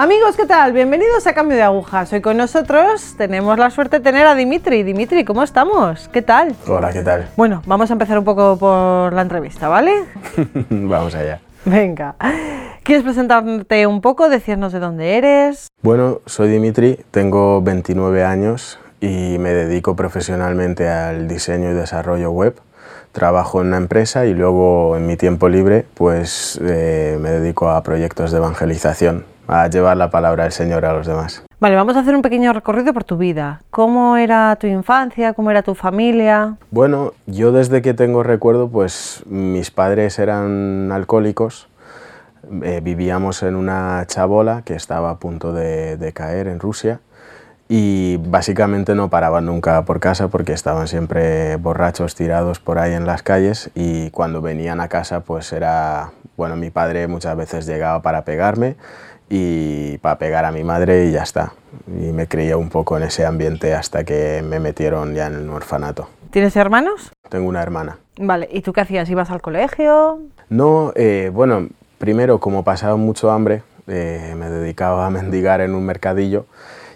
Amigos, 0.00 0.34
¿qué 0.34 0.46
tal? 0.46 0.72
Bienvenidos 0.72 1.26
a 1.26 1.34
Cambio 1.34 1.58
de 1.58 1.62
Agujas. 1.62 2.10
Hoy 2.14 2.22
con 2.22 2.38
nosotros 2.38 3.16
tenemos 3.18 3.58
la 3.58 3.68
suerte 3.68 3.98
de 3.98 4.02
tener 4.02 4.26
a 4.26 4.34
Dimitri. 4.34 4.82
Dimitri, 4.82 5.26
¿cómo 5.26 5.42
estamos? 5.42 6.08
¿Qué 6.08 6.22
tal? 6.22 6.56
Hola, 6.66 6.90
¿qué 6.90 7.02
tal? 7.02 7.28
Bueno, 7.36 7.60
vamos 7.66 7.90
a 7.90 7.92
empezar 7.92 8.18
un 8.18 8.24
poco 8.24 8.56
por 8.56 9.12
la 9.12 9.20
entrevista, 9.20 9.68
¿vale? 9.68 9.92
vamos 10.70 11.14
allá. 11.14 11.42
Venga. 11.66 12.14
¿Quieres 12.82 13.04
presentarte 13.04 13.86
un 13.86 14.00
poco, 14.00 14.30
decirnos 14.30 14.72
de 14.72 14.78
dónde 14.78 15.18
eres? 15.18 15.68
Bueno, 15.82 16.22
soy 16.24 16.48
Dimitri, 16.48 16.98
tengo 17.10 17.60
29 17.60 18.24
años 18.24 18.78
y 19.02 19.36
me 19.38 19.52
dedico 19.52 19.96
profesionalmente 19.96 20.88
al 20.88 21.28
diseño 21.28 21.72
y 21.72 21.74
desarrollo 21.74 22.30
web. 22.30 22.58
Trabajo 23.12 23.60
en 23.60 23.66
una 23.66 23.76
empresa 23.76 24.24
y 24.24 24.32
luego 24.32 24.96
en 24.96 25.06
mi 25.06 25.18
tiempo 25.18 25.50
libre 25.50 25.84
pues 25.92 26.58
eh, 26.64 27.18
me 27.20 27.28
dedico 27.28 27.68
a 27.68 27.82
proyectos 27.82 28.30
de 28.30 28.38
evangelización 28.38 29.26
a 29.50 29.68
llevar 29.68 29.96
la 29.96 30.10
palabra 30.10 30.44
del 30.44 30.52
Señor 30.52 30.84
a 30.84 30.92
los 30.92 31.06
demás. 31.06 31.42
Vale, 31.58 31.74
vamos 31.74 31.96
a 31.96 32.00
hacer 32.00 32.14
un 32.14 32.22
pequeño 32.22 32.52
recorrido 32.52 32.94
por 32.94 33.04
tu 33.04 33.16
vida. 33.16 33.62
¿Cómo 33.70 34.16
era 34.16 34.56
tu 34.56 34.66
infancia? 34.66 35.34
¿Cómo 35.34 35.50
era 35.50 35.62
tu 35.62 35.74
familia? 35.74 36.56
Bueno, 36.70 37.12
yo 37.26 37.52
desde 37.52 37.82
que 37.82 37.92
tengo 37.92 38.22
recuerdo, 38.22 38.68
pues 38.68 39.22
mis 39.26 39.70
padres 39.70 40.18
eran 40.18 40.90
alcohólicos. 40.92 41.68
Eh, 42.62 42.80
vivíamos 42.82 43.42
en 43.42 43.56
una 43.56 44.04
chabola 44.06 44.62
que 44.64 44.74
estaba 44.74 45.10
a 45.10 45.18
punto 45.18 45.52
de, 45.52 45.96
de 45.96 46.12
caer 46.12 46.46
en 46.46 46.60
Rusia 46.60 47.00
y 47.68 48.16
básicamente 48.16 48.94
no 48.94 49.10
paraban 49.10 49.46
nunca 49.46 49.84
por 49.84 50.00
casa 50.00 50.28
porque 50.28 50.52
estaban 50.52 50.88
siempre 50.88 51.56
borrachos 51.56 52.14
tirados 52.14 52.58
por 52.58 52.78
ahí 52.78 52.94
en 52.94 53.06
las 53.06 53.22
calles 53.22 53.70
y 53.74 54.10
cuando 54.10 54.40
venían 54.40 54.80
a 54.80 54.88
casa 54.88 55.20
pues 55.20 55.52
era, 55.52 56.10
bueno, 56.36 56.56
mi 56.56 56.70
padre 56.70 57.06
muchas 57.06 57.36
veces 57.36 57.66
llegaba 57.66 58.02
para 58.02 58.24
pegarme 58.24 58.76
y 59.30 59.96
para 59.98 60.18
pegar 60.18 60.44
a 60.44 60.50
mi 60.50 60.64
madre 60.64 61.06
y 61.06 61.12
ya 61.12 61.22
está. 61.22 61.52
Y 61.86 62.12
me 62.12 62.26
creía 62.26 62.56
un 62.56 62.68
poco 62.68 62.96
en 62.96 63.04
ese 63.04 63.24
ambiente 63.24 63.72
hasta 63.72 64.04
que 64.04 64.42
me 64.44 64.58
metieron 64.58 65.14
ya 65.14 65.28
en 65.28 65.34
el 65.36 65.48
orfanato. 65.48 66.08
¿Tienes 66.30 66.56
hermanos? 66.56 67.12
Tengo 67.28 67.48
una 67.48 67.62
hermana. 67.62 67.98
Vale, 68.18 68.48
¿y 68.52 68.60
tú 68.60 68.72
qué 68.72 68.82
hacías? 68.82 69.08
¿Ibas 69.08 69.30
al 69.30 69.40
colegio? 69.40 70.18
No, 70.48 70.92
eh, 70.96 71.30
bueno, 71.32 71.68
primero 71.98 72.40
como 72.40 72.64
pasaba 72.64 72.96
mucho 72.96 73.30
hambre, 73.30 73.62
eh, 73.86 74.34
me 74.36 74.50
dedicaba 74.50 75.06
a 75.06 75.10
mendigar 75.10 75.60
en 75.60 75.74
un 75.76 75.86
mercadillo 75.86 76.46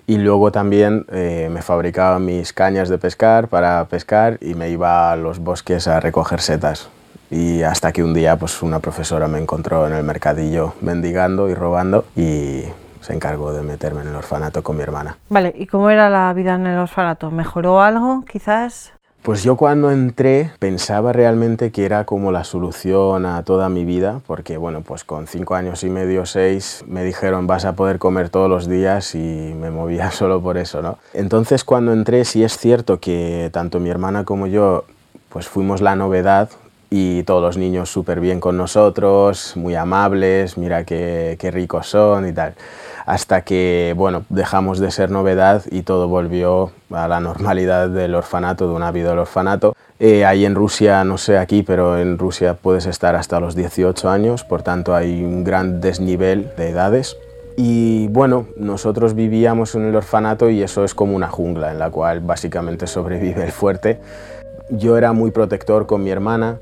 y 0.07 0.19
luego 0.19 0.51
también 0.53 1.07
eh, 1.13 1.49
me 1.51 1.63
fabricaba 1.63 2.19
mis 2.19 2.53
cañas 2.53 2.89
de 2.89 2.99
pescar 2.99 3.49
para 3.49 3.85
pescar 3.87 4.39
y 4.41 4.55
me 4.55 4.71
iba 4.71 5.13
a 5.13 5.17
los 5.17 5.39
bosques 5.39 5.87
a 5.87 6.01
recoger 6.01 6.41
setas 6.41 6.91
y 7.31 7.63
hasta 7.63 7.93
que 7.93 8.03
un 8.03 8.15
día 8.15 8.37
pues 8.37 8.63
una 8.63 8.81
profesora 8.81 9.29
me 9.29 9.39
encontró 9.39 9.87
en 9.87 9.93
el 9.93 10.05
mercadillo 10.05 10.75
mendigando 10.81 11.49
y 11.49 11.55
robando 11.55 12.05
y 12.17 12.63
se 13.01 13.13
encargó 13.13 13.53
de 13.53 13.63
meterme 13.63 14.03
en 14.03 14.09
el 14.09 14.15
orfanato 14.15 14.63
con 14.63 14.77
mi 14.77 14.83
hermana. 14.83 15.19
Vale, 15.29 15.55
¿y 15.57 15.67
cómo 15.67 15.91
era 15.91 16.09
la 16.09 16.33
vida 16.33 16.55
en 16.55 16.67
el 16.67 16.79
orfanato? 16.79 17.31
¿Mejoró 17.31 17.83
algo 17.83 18.25
quizás? 18.31 18.93
Pues 19.25 19.43
yo 19.43 19.57
cuando 19.57 19.91
entré 19.91 20.51
pensaba 20.59 21.15
realmente 21.15 21.73
que 21.73 21.87
era 21.87 22.05
como 22.05 22.31
la 22.31 22.45
solución 22.45 23.25
a 23.25 23.43
toda 23.43 23.71
mi 23.71 23.87
vida, 23.87 24.21
porque 24.27 24.59
bueno, 24.59 24.83
pues 24.83 25.03
con 25.03 25.27
cinco 25.27 25.55
años 25.55 25.83
y 25.83 25.89
medio, 25.89 26.27
seis, 26.27 26.85
me 26.87 27.05
dijeron 27.05 27.47
vas 27.47 27.65
a 27.65 27.73
poder 27.73 27.99
comer 27.99 28.29
todos 28.29 28.51
los 28.51 28.69
días 28.69 29.15
y 29.15 29.55
me 29.59 29.71
movía 29.71 30.11
solo 30.13 30.43
por 30.43 30.59
eso, 30.59 30.83
¿no? 30.83 30.99
Entonces 31.15 31.65
cuando 31.65 31.95
entré 31.95 32.27
sí 32.27 32.45
es 32.45 32.59
cierto 32.59 33.01
que 33.01 33.49
tanto 33.51 33.81
mi 33.81 33.89
hermana 33.89 34.25
como 34.25 34.47
yo 34.47 34.85
pues 35.31 35.49
fuimos 35.49 35.81
la 35.81 35.97
novedad, 35.97 36.51
y 36.97 37.25
todos 37.25 37.43
los 37.43 37.57
niños 37.57 37.91
súper 37.91 38.21
bien 38.21 38.39
con 38.39 38.57
nosotros, 38.57 39.57
muy 39.57 39.75
amables, 39.75 40.57
mira 40.57 40.85
qué, 40.85 41.37
qué, 41.41 41.51
ricos 41.51 41.89
son 41.89 42.29
y 42.29 42.33
tal. 42.33 42.55
Hasta 43.05 43.41
que, 43.41 43.95
bueno, 43.97 44.25
dejamos 44.29 44.79
de 44.79 44.93
ser 44.93 45.11
novedad 45.11 45.65
y 45.73 45.83
todo 45.83 46.07
volvió 46.07 46.71
a 46.93 47.09
la 47.09 47.19
normalidad 47.19 47.89
del 47.89 48.15
orfanato, 48.15 48.69
de 48.69 48.75
una 48.75 48.93
vida 48.93 49.11
del 49.11 49.19
orfanato. 49.19 49.75
Eh, 49.99 50.25
ahí 50.25 50.45
en 50.45 50.55
Rusia, 50.55 51.03
no 51.03 51.19
sé 51.19 51.37
aquí, 51.37 51.65
pero 51.65 51.99
en 51.99 52.17
Rusia 52.17 52.55
puedes 52.55 52.87
estar 52.87 53.17
hasta 53.17 53.41
los 53.41 53.57
18 53.57 54.09
años, 54.09 54.45
por 54.45 54.63
tanto 54.63 54.95
hay 54.95 55.25
un 55.25 55.43
gran 55.43 55.81
desnivel 55.81 56.53
de 56.57 56.69
edades. 56.69 57.17
Y 57.57 58.07
bueno, 58.09 58.47
nosotros 58.57 59.15
vivíamos 59.15 59.75
en 59.75 59.87
el 59.87 59.97
orfanato 59.97 60.49
y 60.49 60.63
eso 60.63 60.85
es 60.85 60.95
como 60.95 61.17
una 61.17 61.29
jungla 61.29 61.73
en 61.73 61.81
la 61.81 61.91
cual 61.91 62.21
básicamente 62.21 62.87
sobrevive 62.87 63.43
el 63.43 63.53
fuerte. 63.53 63.99
Yo 64.77 64.97
era 64.97 65.13
muy 65.13 65.31
protector 65.31 65.87
con 65.87 66.03
mi 66.03 66.11
hermana, 66.11 66.59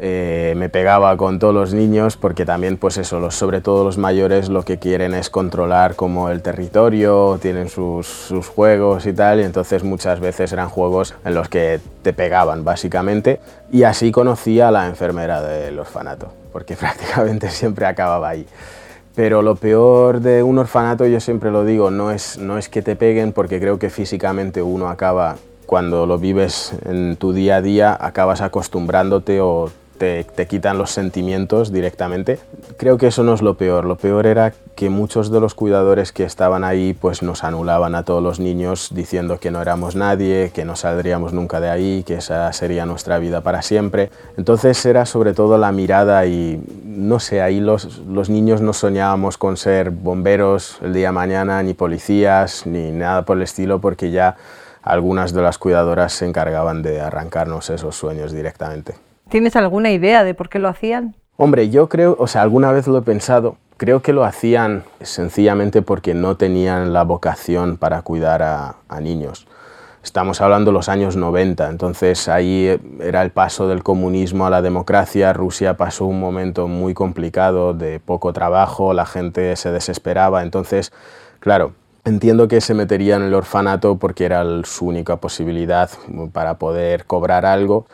eh, 0.00 0.54
me 0.56 0.68
pegaba 0.68 1.16
con 1.16 1.40
todos 1.40 1.52
los 1.52 1.74
niños 1.74 2.16
porque 2.16 2.46
también, 2.46 2.76
pues 2.76 2.98
eso, 2.98 3.32
sobre 3.32 3.60
todo 3.60 3.82
los 3.82 3.98
mayores 3.98 4.48
lo 4.48 4.62
que 4.62 4.78
quieren 4.78 5.12
es 5.12 5.28
controlar 5.28 5.96
como 5.96 6.30
el 6.30 6.40
territorio, 6.40 7.36
tienen 7.42 7.68
sus, 7.68 8.06
sus, 8.06 8.46
juegos 8.46 9.06
y 9.06 9.12
tal, 9.12 9.40
y 9.40 9.42
entonces 9.42 9.82
muchas 9.82 10.20
veces 10.20 10.52
eran 10.52 10.68
juegos 10.68 11.16
en 11.24 11.34
los 11.34 11.48
que 11.48 11.80
te 12.02 12.12
pegaban 12.12 12.64
básicamente, 12.64 13.40
y 13.72 13.82
así 13.82 14.12
conocí 14.12 14.60
a 14.60 14.70
la 14.70 14.86
enfermera 14.86 15.42
del 15.42 15.76
orfanato, 15.80 16.32
porque 16.52 16.76
prácticamente 16.80 17.50
siempre 17.50 17.84
acababa 17.84 18.28
ahí. 18.28 18.46
Pero 19.16 19.42
lo 19.42 19.56
peor 19.56 20.20
de 20.20 20.44
un 20.44 20.58
orfanato, 20.58 21.06
yo 21.06 21.18
siempre 21.18 21.50
lo 21.50 21.64
digo, 21.64 21.90
no 21.90 22.12
es, 22.12 22.38
no 22.38 22.56
es 22.56 22.68
que 22.68 22.82
te 22.82 22.94
peguen, 22.94 23.32
porque 23.32 23.58
creo 23.58 23.80
que 23.80 23.90
físicamente 23.90 24.62
uno 24.62 24.88
acaba 24.88 25.34
cuando 25.68 26.06
lo 26.06 26.16
vives 26.16 26.72
en 26.86 27.16
tu 27.16 27.34
día 27.34 27.56
a 27.56 27.60
día 27.60 27.94
acabas 28.00 28.40
acostumbrándote 28.40 29.42
o 29.42 29.70
te, 29.98 30.24
quitan 30.48 30.78
los 30.78 30.92
sentimientos 30.92 31.70
directamente. 31.70 32.38
Creo 32.78 32.96
que 32.96 33.08
eso 33.08 33.22
no 33.22 33.34
es 33.34 33.42
lo 33.42 33.58
peor. 33.58 33.84
Lo 33.84 33.96
peor 33.96 34.26
era 34.26 34.54
que 34.74 34.88
muchos 34.88 35.30
de 35.30 35.40
los 35.40 35.52
cuidadores 35.52 36.10
que 36.12 36.24
estaban 36.24 36.64
ahí 36.64 36.96
pues 36.98 37.22
nos 37.22 37.44
anulaban 37.44 37.94
a 37.94 38.04
todos 38.04 38.22
los 38.22 38.40
niños 38.40 38.92
diciendo 38.94 39.38
que 39.40 39.50
no 39.50 39.60
éramos 39.60 39.94
nadie, 39.94 40.52
que 40.54 40.64
no 40.64 40.74
saldríamos 40.74 41.34
nunca 41.34 41.60
de 41.60 41.68
ahí, 41.68 42.02
que 42.02 42.14
esa 42.14 42.50
sería 42.54 42.86
nuestra 42.86 43.18
vida 43.18 43.42
para 43.42 43.60
siempre. 43.60 44.08
Entonces 44.38 44.86
era 44.86 45.04
sobre 45.04 45.34
todo 45.34 45.58
la 45.58 45.70
mirada 45.70 46.24
y 46.24 46.62
no 46.82 47.20
sé, 47.20 47.42
ahí 47.42 47.60
los, 47.60 47.98
los 48.06 48.30
niños 48.30 48.62
no 48.62 48.72
soñábamos 48.72 49.36
con 49.36 49.58
ser 49.58 49.90
bomberos 49.90 50.78
el 50.80 50.94
día 50.94 51.12
mañana, 51.12 51.62
ni 51.62 51.74
policías, 51.74 52.64
ni 52.64 52.90
nada 52.90 53.26
por 53.26 53.36
el 53.36 53.42
estilo, 53.42 53.80
porque 53.80 54.10
ya 54.10 54.36
algunas 54.88 55.34
de 55.34 55.42
las 55.42 55.58
cuidadoras 55.58 56.14
se 56.14 56.26
encargaban 56.26 56.82
de 56.82 57.02
arrancarnos 57.02 57.68
esos 57.68 57.94
sueños 57.94 58.32
directamente. 58.32 58.94
¿Tienes 59.28 59.54
alguna 59.54 59.90
idea 59.90 60.24
de 60.24 60.32
por 60.32 60.48
qué 60.48 60.58
lo 60.58 60.68
hacían? 60.68 61.14
Hombre, 61.36 61.68
yo 61.68 61.90
creo, 61.90 62.16
o 62.18 62.26
sea, 62.26 62.40
alguna 62.40 62.72
vez 62.72 62.86
lo 62.86 62.96
he 62.96 63.02
pensado, 63.02 63.58
creo 63.76 64.00
que 64.00 64.14
lo 64.14 64.24
hacían 64.24 64.84
sencillamente 65.02 65.82
porque 65.82 66.14
no 66.14 66.38
tenían 66.38 66.94
la 66.94 67.04
vocación 67.04 67.76
para 67.76 68.00
cuidar 68.00 68.42
a, 68.42 68.76
niños. 69.02 69.46
Estamos 70.02 70.40
hablando 70.40 70.70
de 70.70 70.74
los 70.74 70.88
años 70.88 71.16
90, 71.16 71.68
entonces 71.68 72.26
ahí 72.28 72.80
era 73.00 73.20
el 73.20 73.30
paso 73.30 73.68
del 73.68 73.82
comunismo 73.82 74.46
a 74.46 74.50
la 74.50 74.62
democracia, 74.62 75.34
Rusia 75.34 75.76
pasó 75.76 76.06
un 76.06 76.18
momento 76.18 76.66
muy 76.66 76.94
complicado 76.94 77.74
de 77.74 78.00
poco 78.00 78.32
trabajo, 78.32 78.94
la 78.94 79.04
gente 79.04 79.54
se 79.56 79.70
desesperaba, 79.70 80.42
entonces, 80.42 80.92
claro, 81.40 81.74
entiendo 82.08 82.48
que 82.48 82.60
se 82.60 82.74
metería 82.74 83.16
en 83.16 83.22
el 83.22 83.34
orfanato 83.34 83.96
porque 83.96 84.24
era 84.24 84.44
su 84.64 84.86
única 84.86 85.16
posibilidad 85.16 85.90
para 86.32 86.58
poder 86.58 87.04
cobrar 87.04 87.46
algo 87.46 87.86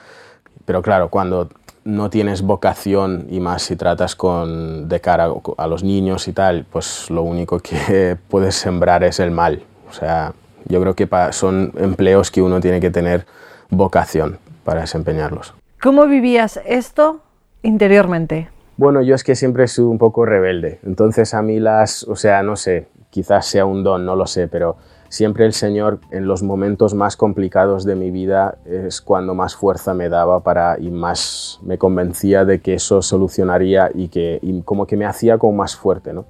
pero 0.65 0.83
claro, 0.83 1.09
cuando 1.09 1.49
no 1.85 2.09
tienes 2.09 2.43
vocación 2.43 3.27
y 3.29 3.41
más 3.41 3.63
si 3.63 3.77
tratas 3.77 4.17
con, 4.17 4.89
de 4.89 5.01
cara 5.01 5.29
a 5.59 5.67
los 5.67 5.85
niños 5.85 6.29
y 6.29 6.33
tal, 6.33 6.67
pues 6.71 7.11
lo 7.11 7.23
único 7.23 7.59
que 7.61 8.17
puedes 8.29 8.55
sembrar 8.55 9.05
es 9.05 9.21
el 9.21 9.31
mal. 9.31 9.63
O 9.89 9.93
sea, 9.93 10.33
yo 10.67 10.81
creo 10.81 10.95
que 10.95 11.09
son 11.33 11.73
empleos 11.77 12.31
que 12.31 12.41
uno 12.41 12.61
tiene 12.61 12.81
que 12.81 12.91
tener 12.91 13.27
vocación 13.69 14.39
para 14.65 14.81
desempeñarlos. 14.81 15.55
¿Cómo 15.83 16.07
vivías 16.07 16.59
esto 16.65 17.21
interiormente? 17.63 18.49
Bueno, 18.77 19.03
yo 19.03 19.15
es 19.15 19.23
que 19.23 19.37
siempre 19.37 19.69
sido 19.69 19.91
un 19.91 19.99
poco 19.99 20.25
rebelde. 20.25 20.81
Entonces 20.85 21.35
a 21.35 21.43
mí 21.43 21.61
las, 21.61 22.03
o 22.05 22.17
sea, 22.17 22.43
no 22.43 22.57
sé, 22.57 22.89
quizás 23.15 23.47
sea 23.47 23.65
un 23.65 23.85
don, 23.85 24.05
no 24.05 24.17
lo 24.17 24.27
sé, 24.27 24.49
pero 24.49 24.75
siempre 25.09 25.47
el 25.47 25.53
Señor 25.53 26.01
en 26.11 26.27
los 26.27 26.43
momentos 26.43 26.95
más 26.95 27.17
complicados 27.17 27.85
de 27.85 27.95
mi 27.95 28.11
vida 28.11 28.59
es 28.65 29.01
cuando 29.01 29.37
más 29.37 29.55
fuerza 29.55 29.95
me 29.95 30.09
daba 30.09 30.41
para 30.41 30.81
y 30.81 30.91
más 30.91 31.61
me 31.63 31.79
convencía 31.79 32.45
de 32.45 32.61
que 32.61 32.75
eso 32.75 33.03
solucionaría 33.03 33.89
y 33.95 34.09
que 34.09 34.41
como 34.65 34.89
que 34.89 34.97
me 34.97 35.05
hacía 35.05 35.39
como 35.39 35.53
más 35.53 35.77
fuerte. 35.77 36.13
¿no? 36.13 36.25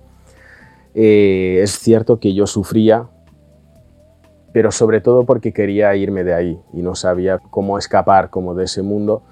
Eh, 0.92 1.60
es 1.62 1.78
cierto 1.78 2.20
que 2.20 2.34
yo 2.34 2.46
sufría, 2.46 3.08
pero 4.52 4.70
sobre 4.70 5.00
todo 5.00 5.24
porque 5.24 5.54
quería 5.54 5.96
irme 5.96 6.22
de 6.22 6.34
ahí 6.34 6.60
y 6.74 6.82
no 6.82 6.94
sabía 6.96 7.38
cómo 7.38 7.78
escapar 7.78 8.28
como 8.28 8.54
de 8.54 8.64
ese 8.64 8.82
mundo 8.82 9.22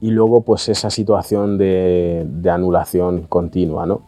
y 0.00 0.10
luego 0.10 0.40
pues 0.40 0.68
esa 0.68 0.90
situación 0.90 1.56
de, 1.56 2.26
de 2.28 2.50
anulación 2.50 3.28
continua, 3.28 3.86
¿no? 3.86 4.02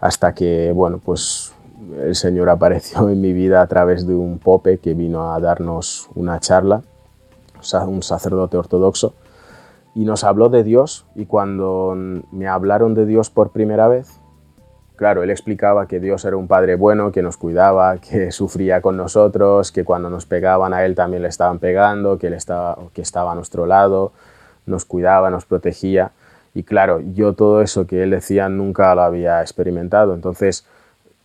Hasta 0.00 0.34
que, 0.34 0.72
bueno, 0.72 0.98
pues 0.98 1.49
el 1.98 2.14
Señor 2.14 2.48
apareció 2.48 3.08
en 3.08 3.20
mi 3.20 3.32
vida 3.32 3.62
a 3.62 3.66
través 3.66 4.06
de 4.06 4.14
un 4.14 4.38
pope 4.38 4.78
que 4.78 4.94
vino 4.94 5.32
a 5.32 5.40
darnos 5.40 6.08
una 6.14 6.40
charla, 6.40 6.82
un 7.86 8.02
sacerdote 8.02 8.56
ortodoxo, 8.56 9.14
y 9.94 10.04
nos 10.04 10.24
habló 10.24 10.48
de 10.48 10.62
Dios 10.62 11.06
y 11.14 11.26
cuando 11.26 11.94
me 12.30 12.46
hablaron 12.46 12.94
de 12.94 13.06
Dios 13.06 13.28
por 13.30 13.50
primera 13.50 13.88
vez, 13.88 14.20
claro, 14.96 15.22
él 15.22 15.30
explicaba 15.30 15.86
que 15.86 15.98
Dios 15.98 16.24
era 16.24 16.36
un 16.36 16.46
padre 16.46 16.76
bueno, 16.76 17.10
que 17.10 17.22
nos 17.22 17.36
cuidaba, 17.36 17.98
que 17.98 18.30
sufría 18.32 18.80
con 18.80 18.96
nosotros, 18.96 19.72
que 19.72 19.84
cuando 19.84 20.10
nos 20.10 20.26
pegaban 20.26 20.74
a 20.74 20.84
él 20.84 20.94
también 20.94 21.22
le 21.22 21.28
estaban 21.28 21.58
pegando, 21.58 22.18
que 22.18 22.28
él 22.28 22.34
estaba, 22.34 22.78
que 22.92 23.02
estaba 23.02 23.32
a 23.32 23.34
nuestro 23.34 23.66
lado, 23.66 24.12
nos 24.66 24.84
cuidaba, 24.84 25.30
nos 25.30 25.46
protegía. 25.46 26.12
Y 26.54 26.64
claro, 26.64 27.00
yo 27.00 27.32
todo 27.34 27.62
eso 27.62 27.86
que 27.86 28.02
él 28.02 28.10
decía 28.10 28.48
nunca 28.48 28.94
lo 28.94 29.02
había 29.02 29.40
experimentado. 29.40 30.14
Entonces, 30.14 30.66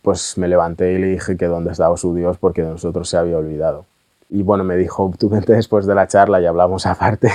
pues 0.06 0.38
me 0.38 0.46
levanté 0.46 0.92
y 0.92 0.98
le 0.98 1.08
dije 1.08 1.36
que 1.36 1.46
dónde 1.46 1.72
estaba 1.72 1.96
su 1.96 2.14
Dios 2.14 2.38
porque 2.38 2.62
de 2.62 2.70
nosotros 2.70 3.08
se 3.08 3.16
había 3.16 3.38
olvidado. 3.38 3.86
Y 4.30 4.44
bueno, 4.44 4.62
me 4.62 4.76
dijo, 4.76 5.12
tú 5.18 5.28
vente 5.28 5.52
después 5.52 5.84
de 5.84 5.96
la 5.96 6.06
charla 6.06 6.40
y 6.40 6.46
hablamos 6.46 6.86
aparte. 6.86 7.32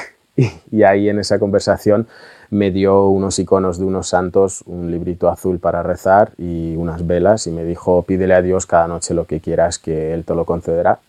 Y, 0.71 0.83
ahí 0.83 1.09
en 1.09 1.19
esa 1.19 1.37
conversación 1.37 2.07
me 2.49 2.71
dio 2.71 3.09
unos 3.09 3.37
iconos 3.39 3.77
de 3.77 3.83
unos 3.83 4.07
santos, 4.07 4.63
un 4.67 4.89
librito 4.89 5.27
azul 5.27 5.59
para 5.59 5.83
rezar 5.83 6.31
y 6.37 6.77
unas 6.77 7.05
velas 7.05 7.45
y 7.45 7.51
me 7.51 7.65
dijo, 7.65 8.03
pídele 8.03 8.35
a 8.35 8.41
Dios 8.41 8.65
cada 8.65 8.87
noche 8.87 9.13
lo 9.13 9.25
que 9.25 9.41
quieras 9.41 9.77
que 9.77 10.13
Él 10.13 10.23
te 10.23 10.33
lo 10.33 10.45
concederá. 10.45 10.99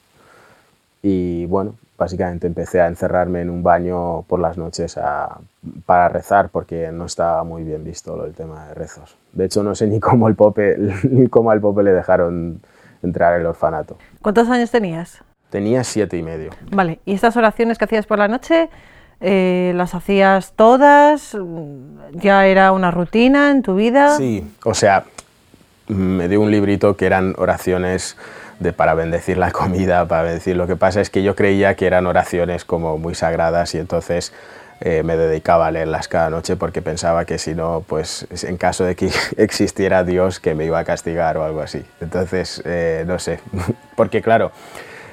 Y 1.01 1.47
bueno, 1.47 1.77
básicamente 2.03 2.49
empecé 2.49 2.81
a 2.81 2.89
encerrarme 2.89 3.43
en 3.43 3.49
un 3.49 3.63
baño 3.63 4.23
por 4.23 4.41
las 4.41 4.59
noches 4.59 4.99
para 5.87 6.09
rezar 6.09 6.49
porque 6.49 6.91
no 6.91 7.07
estaba 7.07 7.45
muy 7.45 7.63
bien 7.63 7.85
visto 7.85 8.25
el 8.25 8.35
tema 8.35 8.67
de 8.67 8.75
rezos. 8.75 9.17
De 9.33 9.45
hecho, 9.45 9.63
no 9.63 9.77
sé 9.77 9.87
ni 9.87 10.01
cómo, 10.01 10.27
el 10.27 10.35
pope, 10.35 10.77
ni 11.05 11.29
cómo 11.29 11.53
al 11.53 11.61
Pope 11.61 11.85
le 11.85 11.93
dejaron 11.93 12.61
entrar 13.05 13.35
al 13.35 13.47
orfanato. 13.47 13.99
¿Cuántos 14.21 14.49
años 14.49 14.73
tenías? 14.73 15.23
Tenía 15.49 15.85
siete 15.85 16.17
y 16.17 16.23
medio. 16.23 16.51
Vale, 16.73 16.99
¿y 17.05 17.15
estas 17.15 17.37
oraciones 17.37 17.79
que 17.79 17.85
hacías 17.85 18.07
por 18.07 18.19
la 18.19 18.27
noche 18.27 18.69
eh, 19.21 19.73
las 19.77 19.95
hacías 19.95 20.55
todas? 20.57 21.37
¿Ya 22.15 22.47
era 22.47 22.73
una 22.73 22.91
rutina 22.91 23.53
en 23.53 23.63
tu 23.63 23.77
vida? 23.77 24.17
Sí, 24.17 24.45
o 24.65 24.75
sea, 24.75 25.05
me 25.87 26.27
dio 26.27 26.41
un 26.41 26.51
librito 26.51 26.97
que 26.97 27.07
eran 27.07 27.35
oraciones 27.39 28.17
de, 28.59 28.73
para 28.73 28.95
bendecir 28.95 29.39
la 29.39 29.51
comida, 29.53 30.07
para 30.07 30.23
bendecir. 30.23 30.57
Lo 30.57 30.67
que 30.67 30.77
pasa 30.77 31.01
es 31.01 31.11
que 31.11 31.23
yo 31.23 31.35
creía 31.35 31.75
que 31.75 31.87
eran 31.87 32.07
oraciones 32.07 32.65
como 32.65 32.99
muy 32.99 33.15
sagradas 33.15 33.75
y 33.75 33.79
entonces 33.79 34.33
eh, 34.81 35.03
me 35.05 35.17
dedicaba 35.17 35.69
a 35.69 35.71
leerlas 35.71 36.09
cada 36.09 36.29
noche 36.29 36.57
porque 36.57 36.83
pensaba 36.83 37.25
que 37.25 37.39
si 37.39 37.55
no, 37.55 37.85
pues 37.87 38.27
en 38.43 38.57
caso 38.57 38.85
de 38.85 38.97
que 38.97 39.11
existiera 39.37 40.03
Dios 40.03 40.41
que 40.41 40.55
me 40.55 40.65
iba 40.65 40.79
a 40.79 40.85
castigar 40.85 41.37
o 41.37 41.45
algo 41.45 41.61
así. 41.61 41.85
Entonces, 42.01 42.63
eh, 42.65 43.05
no 43.07 43.19
sé, 43.19 43.41
porque 43.97 44.23
claro, 44.23 44.51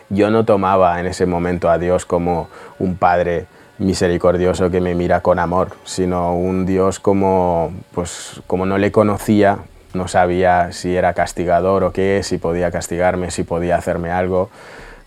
yo 0.09 0.31
no 0.31 0.43
tomaba 0.43 0.99
en 0.99 1.05
ese 1.05 1.25
momento 1.25 1.69
a 1.69 1.77
Dios 1.77 2.05
como 2.05 2.49
un 2.79 2.95
padre 2.95 3.45
misericordioso 3.77 4.69
que 4.69 4.81
me 4.81 4.93
mira 4.95 5.21
con 5.21 5.39
amor, 5.39 5.69
sino 5.85 6.35
un 6.35 6.65
Dios 6.65 6.99
como, 6.99 7.71
pues, 7.93 8.41
como 8.45 8.65
no 8.65 8.77
le 8.77 8.91
conocía, 8.91 9.59
no 9.93 10.07
sabía 10.07 10.71
si 10.71 10.95
era 10.95 11.13
castigador 11.13 11.83
o 11.83 11.91
qué, 11.91 12.21
si 12.23 12.37
podía 12.37 12.71
castigarme, 12.71 13.31
si 13.31 13.43
podía 13.43 13.75
hacerme 13.75 14.11
algo. 14.11 14.49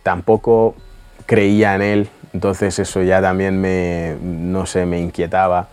Tampoco 0.02 0.74
creía 1.26 1.74
en 1.74 1.82
él, 1.82 2.10
entonces 2.32 2.78
eso 2.78 3.02
ya 3.02 3.20
también 3.20 3.60
me, 3.60 4.16
no 4.22 4.66
sé, 4.66 4.86
me 4.86 5.00
inquietaba. 5.00 5.68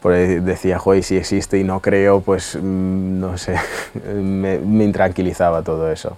Porque 0.00 0.40
decía, 0.40 0.78
joder, 0.78 1.02
si 1.02 1.16
existe 1.16 1.58
y 1.58 1.64
no 1.64 1.80
creo, 1.80 2.20
pues 2.20 2.56
mm, 2.60 3.20
no 3.20 3.38
sé, 3.38 3.56
me, 4.14 4.58
me 4.58 4.84
intranquilizaba 4.84 5.62
todo 5.62 5.90
eso. 5.90 6.16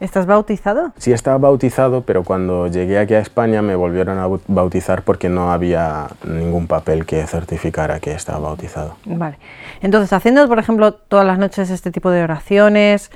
¿Estás 0.00 0.26
bautizado? 0.26 0.92
Sí, 0.96 1.12
estaba 1.12 1.38
bautizado, 1.38 2.02
pero 2.02 2.22
cuando 2.22 2.68
llegué 2.68 2.98
aquí 2.98 3.14
a 3.14 3.18
España 3.18 3.62
me 3.62 3.74
volvieron 3.74 4.18
a 4.18 4.28
bautizar 4.46 5.02
porque 5.02 5.28
no 5.28 5.50
había 5.50 6.06
ningún 6.24 6.68
papel 6.68 7.04
que 7.04 7.26
certificara 7.26 7.98
que 7.98 8.12
estaba 8.12 8.38
bautizado. 8.38 8.96
Vale. 9.04 9.38
Entonces, 9.80 10.12
haciendo, 10.12 10.46
por 10.46 10.60
ejemplo, 10.60 10.92
todas 10.94 11.26
las 11.26 11.38
noches 11.38 11.70
este 11.70 11.90
tipo 11.90 12.10
de 12.10 12.22
oraciones, 12.22 13.10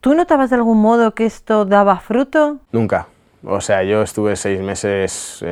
¿tú 0.00 0.14
notabas 0.14 0.50
de 0.50 0.56
algún 0.56 0.80
modo 0.80 1.12
que 1.14 1.26
esto 1.26 1.64
daba 1.64 1.98
fruto? 1.98 2.58
Nunca. 2.70 3.08
O 3.44 3.60
sea, 3.60 3.82
yo 3.82 4.02
estuve 4.02 4.36
seis 4.36 4.60
meses 4.60 5.44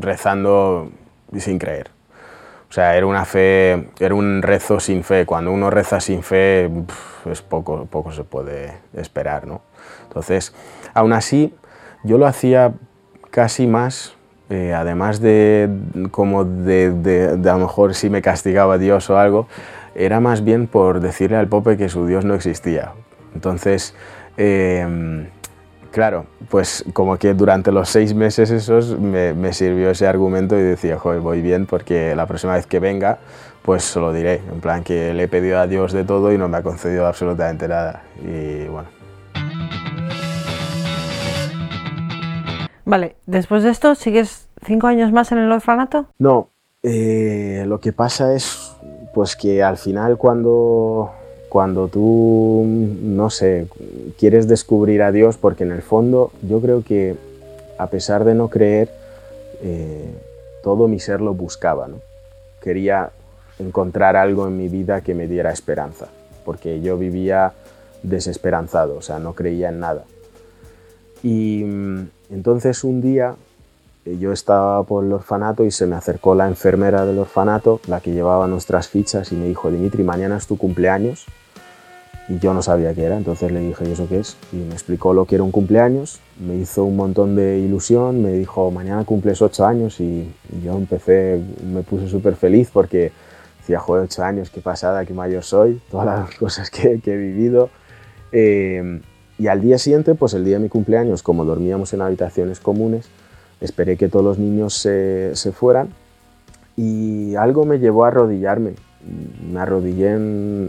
rezando 0.00 0.90
sin 1.38 1.58
creer. 1.58 1.93
O 2.74 2.80
sea, 2.82 2.96
era 2.96 3.06
una 3.06 3.24
fe, 3.24 3.86
era 4.00 4.16
un 4.16 4.42
rezo 4.42 4.80
sin 4.80 5.04
fe. 5.04 5.24
Cuando 5.26 5.52
uno 5.52 5.70
reza 5.70 6.00
sin 6.00 6.24
fe, 6.24 6.68
es 7.30 7.40
poco, 7.40 7.86
poco 7.86 8.10
se 8.10 8.24
puede 8.24 8.72
esperar, 8.94 9.46
¿no? 9.46 9.60
Entonces, 10.08 10.52
aún 10.92 11.12
así, 11.12 11.54
yo 12.02 12.18
lo 12.18 12.26
hacía 12.26 12.72
casi 13.30 13.68
más, 13.68 14.16
eh, 14.50 14.74
además 14.74 15.20
de 15.20 15.68
como 16.10 16.44
de, 16.44 16.90
de, 16.90 17.48
a 17.48 17.52
lo 17.52 17.60
mejor 17.60 17.94
si 17.94 18.10
me 18.10 18.22
castigaba 18.22 18.76
Dios 18.76 19.08
o 19.08 19.18
algo, 19.18 19.46
era 19.94 20.18
más 20.18 20.42
bien 20.42 20.66
por 20.66 20.98
decirle 20.98 21.36
al 21.36 21.46
Pope 21.46 21.76
que 21.76 21.88
su 21.88 22.08
Dios 22.08 22.24
no 22.24 22.34
existía. 22.34 22.90
Entonces, 23.36 23.94
em, 24.36 25.28
claro, 25.94 26.26
pues 26.50 26.84
como 26.92 27.16
que 27.18 27.34
durante 27.34 27.70
los 27.70 27.88
seis 27.88 28.14
meses 28.14 28.50
esos 28.50 28.98
me, 28.98 29.32
me, 29.32 29.52
sirvió 29.52 29.90
ese 29.90 30.08
argumento 30.08 30.58
y 30.58 30.62
decía, 30.62 30.98
joder, 30.98 31.20
voy 31.20 31.40
bien 31.40 31.66
porque 31.66 32.16
la 32.16 32.26
próxima 32.26 32.54
vez 32.54 32.66
que 32.66 32.80
venga 32.80 33.18
pues 33.62 33.84
se 33.84 34.00
lo 34.00 34.12
diré, 34.12 34.42
en 34.52 34.60
plan 34.60 34.82
que 34.82 35.14
le 35.14 35.22
he 35.22 35.28
pedido 35.28 35.60
a 35.60 35.68
Dios 35.68 35.92
de 35.92 36.02
todo 36.02 36.32
y 36.32 36.36
no 36.36 36.48
me 36.48 36.56
ha 36.56 36.62
concedido 36.64 37.06
absolutamente 37.06 37.68
nada. 37.68 38.02
Y 38.20 38.66
bueno. 38.66 38.88
Vale, 42.84 43.14
después 43.26 43.62
de 43.62 43.70
esto, 43.70 43.94
¿sigues 43.94 44.48
cinco 44.66 44.88
años 44.88 45.12
más 45.12 45.30
en 45.30 45.38
el 45.38 45.52
orfanato? 45.52 46.08
No, 46.18 46.50
eh, 46.82 47.64
lo 47.68 47.78
que 47.78 47.92
pasa 47.92 48.34
es 48.34 48.76
pues 49.14 49.36
que 49.36 49.62
al 49.62 49.76
final 49.76 50.18
cuando, 50.18 51.12
cuando 51.54 51.86
tú, 51.86 52.64
no 52.66 53.30
sé, 53.30 53.68
quieres 54.18 54.48
descubrir 54.48 55.02
a 55.02 55.12
Dios, 55.12 55.36
porque 55.36 55.62
en 55.62 55.70
el 55.70 55.82
fondo 55.82 56.32
yo 56.42 56.60
creo 56.60 56.82
que 56.82 57.14
a 57.78 57.86
pesar 57.86 58.24
de 58.24 58.34
no 58.34 58.48
creer, 58.48 58.90
eh, 59.62 60.12
todo 60.64 60.88
mi 60.88 60.98
ser 60.98 61.20
lo 61.20 61.32
buscaba, 61.32 61.86
¿no? 61.86 61.98
Quería 62.60 63.10
encontrar 63.60 64.16
algo 64.16 64.48
en 64.48 64.56
mi 64.56 64.66
vida 64.66 65.02
que 65.02 65.14
me 65.14 65.28
diera 65.28 65.52
esperanza, 65.52 66.08
porque 66.44 66.80
yo 66.80 66.98
vivía 66.98 67.52
desesperanzado, 68.02 68.96
o 68.96 69.02
sea, 69.02 69.20
no 69.20 69.34
creía 69.34 69.68
en 69.68 69.78
nada. 69.78 70.02
Y 71.22 71.62
mm, 71.62 72.08
entonces 72.30 72.82
un 72.82 73.00
día 73.00 73.36
eh, 74.06 74.18
yo 74.18 74.32
estaba 74.32 74.82
por 74.82 75.04
el 75.04 75.12
orfanato 75.12 75.64
y 75.64 75.70
se 75.70 75.86
me 75.86 75.94
acercó 75.94 76.34
la 76.34 76.48
enfermera 76.48 77.06
del 77.06 77.20
orfanato, 77.20 77.80
la 77.86 78.00
que 78.00 78.10
llevaba 78.10 78.48
nuestras 78.48 78.88
fichas, 78.88 79.30
y 79.30 79.36
me 79.36 79.46
dijo, 79.46 79.70
Dimitri, 79.70 80.02
mañana 80.02 80.36
es 80.36 80.48
tu 80.48 80.58
cumpleaños. 80.58 81.26
Y 82.28 82.38
yo 82.38 82.54
no 82.54 82.62
sabía 82.62 82.94
qué 82.94 83.04
era, 83.04 83.18
entonces 83.18 83.52
le 83.52 83.60
dije, 83.60 83.86
¿y 83.86 83.92
eso 83.92 84.08
qué 84.08 84.20
es? 84.20 84.36
Y 84.52 84.56
me 84.56 84.72
explicó 84.72 85.12
lo 85.12 85.26
que 85.26 85.34
era 85.34 85.44
un 85.44 85.50
cumpleaños, 85.50 86.20
me 86.40 86.56
hizo 86.56 86.84
un 86.84 86.96
montón 86.96 87.36
de 87.36 87.58
ilusión, 87.58 88.22
me 88.22 88.32
dijo, 88.32 88.70
mañana 88.70 89.04
cumples 89.04 89.42
ocho 89.42 89.66
años 89.66 90.00
y 90.00 90.32
yo 90.64 90.76
empecé, 90.76 91.40
me 91.70 91.82
puse 91.82 92.08
súper 92.08 92.34
feliz 92.34 92.70
porque 92.72 93.12
decía, 93.58 93.78
joder, 93.78 94.04
ocho 94.04 94.22
años, 94.22 94.48
qué 94.48 94.62
pasada, 94.62 95.04
qué 95.04 95.12
mayor 95.12 95.42
soy, 95.42 95.82
todas 95.90 96.06
las 96.06 96.34
cosas 96.38 96.70
que, 96.70 97.00
he 97.04 97.16
vivido. 97.16 97.68
Eh, 98.32 99.00
y 99.38 99.48
al 99.48 99.60
día 99.60 99.78
siguiente, 99.78 100.14
pues 100.14 100.32
el 100.34 100.44
día 100.44 100.56
de 100.56 100.62
mi 100.62 100.68
cumpleaños, 100.68 101.22
como 101.22 101.44
dormíamos 101.44 101.92
en 101.92 102.00
habitaciones 102.00 102.60
comunes, 102.60 103.08
esperé 103.60 103.96
que 103.96 104.08
todos 104.08 104.24
los 104.24 104.38
niños 104.38 104.74
se, 104.74 105.34
se 105.34 105.52
fueran 105.52 105.88
y 106.76 107.34
algo 107.36 107.64
me 107.64 107.78
llevó 107.78 108.04
a 108.04 108.08
arrodillarme. 108.08 108.74
Me 109.52 109.60
arrodillé 109.60 110.12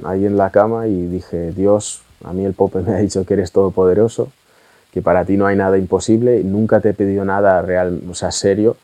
ahí 0.06 0.26
en 0.26 0.38
la 0.38 0.50
cama 0.50 0.88
y 0.88 1.08
dije, 1.08 1.52
Dios, 1.52 2.02
a 2.24 2.34
mí 2.34 2.46
el 2.46 2.54
Pope 2.54 2.82
me 2.82 2.94
ha 2.94 2.98
dicho 2.98 3.26
que 3.26 3.36
eres 3.36 3.52
todopoderoso, 3.52 4.30
que 4.92 5.02
para 5.02 5.26
ti 5.26 5.38
no 5.38 5.46
hay 5.46 5.56
nada 5.56 5.78
imposible, 5.78 6.44
nunca 6.44 6.80
te 6.80 6.90
he 6.90 6.94
pedido 6.94 7.26
nada 7.26 7.62
real, 7.62 8.02
o 8.10 8.14
sea, 8.14 8.32
serio, 8.32 8.78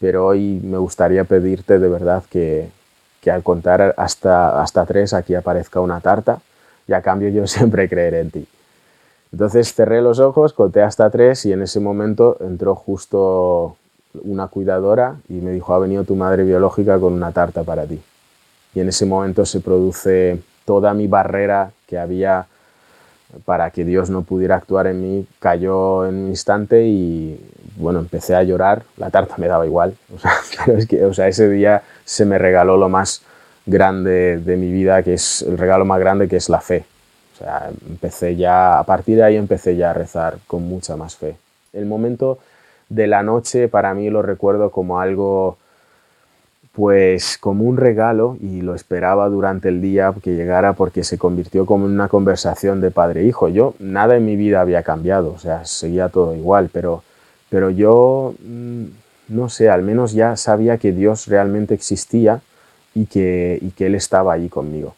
pero 0.00 0.26
hoy 0.26 0.60
me 0.62 0.78
gustaría 0.78 1.24
pedirte 1.24 1.78
de 1.78 1.88
verdad 1.88 2.22
que, 2.30 2.68
que 3.20 3.30
al 3.30 3.42
contar 3.42 3.94
hasta, 3.96 4.62
hasta 4.62 4.86
tres 4.86 5.12
aquí 5.12 5.34
aparezca 5.34 5.80
una 5.80 6.00
tarta 6.00 6.40
y 6.86 6.92
a 6.92 7.02
cambio 7.02 7.28
yo 7.28 7.46
siempre 7.48 7.88
creeré 7.88 8.20
en 8.20 8.30
ti. 8.30 8.48
Entonces 9.32 9.74
cerré 9.74 10.00
los 10.00 10.20
ojos, 10.20 10.52
conté 10.52 10.82
hasta 10.82 11.10
tres 11.10 11.44
y 11.44 11.52
en 11.52 11.62
ese 11.62 11.80
momento 11.80 12.38
entró 12.40 12.74
justo 12.74 13.76
una 14.22 14.48
cuidadora 14.48 15.16
y 15.28 15.34
me 15.34 15.52
dijo, 15.52 15.74
ha 15.74 15.78
venido 15.78 16.04
tu 16.04 16.16
madre 16.16 16.44
biológica 16.44 16.98
con 16.98 17.12
una 17.12 17.32
tarta 17.32 17.62
para 17.62 17.84
ti. 17.84 18.00
Y 18.78 18.80
en 18.80 18.90
ese 18.90 19.06
momento 19.06 19.44
se 19.44 19.58
produce 19.58 20.38
toda 20.64 20.94
mi 20.94 21.08
barrera 21.08 21.72
que 21.88 21.98
había 21.98 22.46
para 23.44 23.70
que 23.70 23.84
Dios 23.84 24.08
no 24.08 24.22
pudiera 24.22 24.54
actuar 24.54 24.86
en 24.86 25.02
mí, 25.02 25.26
cayó 25.40 26.06
en 26.06 26.14
un 26.14 26.28
instante 26.28 26.86
y 26.86 27.44
bueno, 27.74 27.98
empecé 27.98 28.36
a 28.36 28.44
llorar, 28.44 28.84
la 28.96 29.10
tarta 29.10 29.34
me 29.36 29.48
daba 29.48 29.66
igual, 29.66 29.96
o 30.14 30.18
sea, 30.20 30.32
que, 30.88 31.04
o 31.04 31.10
ese 31.10 31.48
día 31.48 31.82
se 32.04 32.24
me 32.24 32.38
regaló 32.38 32.76
lo 32.76 32.88
más 32.88 33.22
grande 33.66 34.38
de 34.38 34.56
mi 34.56 34.70
vida, 34.70 35.02
que 35.02 35.14
es 35.14 35.42
el 35.42 35.58
regalo 35.58 35.84
más 35.84 35.98
grande 35.98 36.28
que 36.28 36.36
es 36.36 36.48
la 36.48 36.60
fe. 36.60 36.84
O 37.34 37.38
sea, 37.38 37.70
empecé 37.88 38.36
ya, 38.36 38.78
a 38.78 38.84
partir 38.84 39.16
de 39.16 39.24
ahí 39.24 39.34
empecé 39.34 39.74
ya 39.74 39.90
a 39.90 39.92
rezar 39.92 40.38
con 40.46 40.62
mucha 40.62 40.96
más 40.96 41.16
fe. 41.16 41.34
El 41.72 41.86
momento 41.86 42.38
de 42.88 43.08
la 43.08 43.24
noche 43.24 43.66
para 43.66 43.92
mí 43.92 44.08
lo 44.08 44.22
recuerdo 44.22 44.70
como 44.70 45.00
algo 45.00 45.58
pues 46.78 47.38
como 47.38 47.64
un 47.64 47.76
regalo 47.76 48.36
y 48.40 48.60
lo 48.60 48.76
esperaba 48.76 49.28
durante 49.28 49.68
el 49.68 49.82
día 49.82 50.14
que 50.22 50.36
llegara 50.36 50.74
porque 50.74 51.02
se 51.02 51.18
convirtió 51.18 51.66
como 51.66 51.86
en 51.86 51.92
una 51.92 52.06
conversación 52.06 52.80
de 52.80 52.92
padre-hijo. 52.92 53.48
e 53.48 53.52
Yo 53.52 53.74
nada 53.80 54.16
en 54.16 54.24
mi 54.24 54.36
vida 54.36 54.60
había 54.60 54.84
cambiado, 54.84 55.32
o 55.32 55.40
sea, 55.40 55.64
seguía 55.64 56.08
todo 56.08 56.36
igual, 56.36 56.70
pero, 56.72 57.02
pero 57.50 57.70
yo, 57.70 58.32
mm, 58.46 58.84
no 59.26 59.48
sé, 59.48 59.68
al 59.68 59.82
menos 59.82 60.12
ya 60.12 60.36
sabía 60.36 60.78
que 60.78 60.92
Dios 60.92 61.26
realmente 61.26 61.74
existía 61.74 62.42
y 62.94 63.06
que, 63.06 63.58
y 63.60 63.70
que 63.70 63.86
Él 63.86 63.96
estaba 63.96 64.32
allí 64.32 64.48
conmigo. 64.48 64.94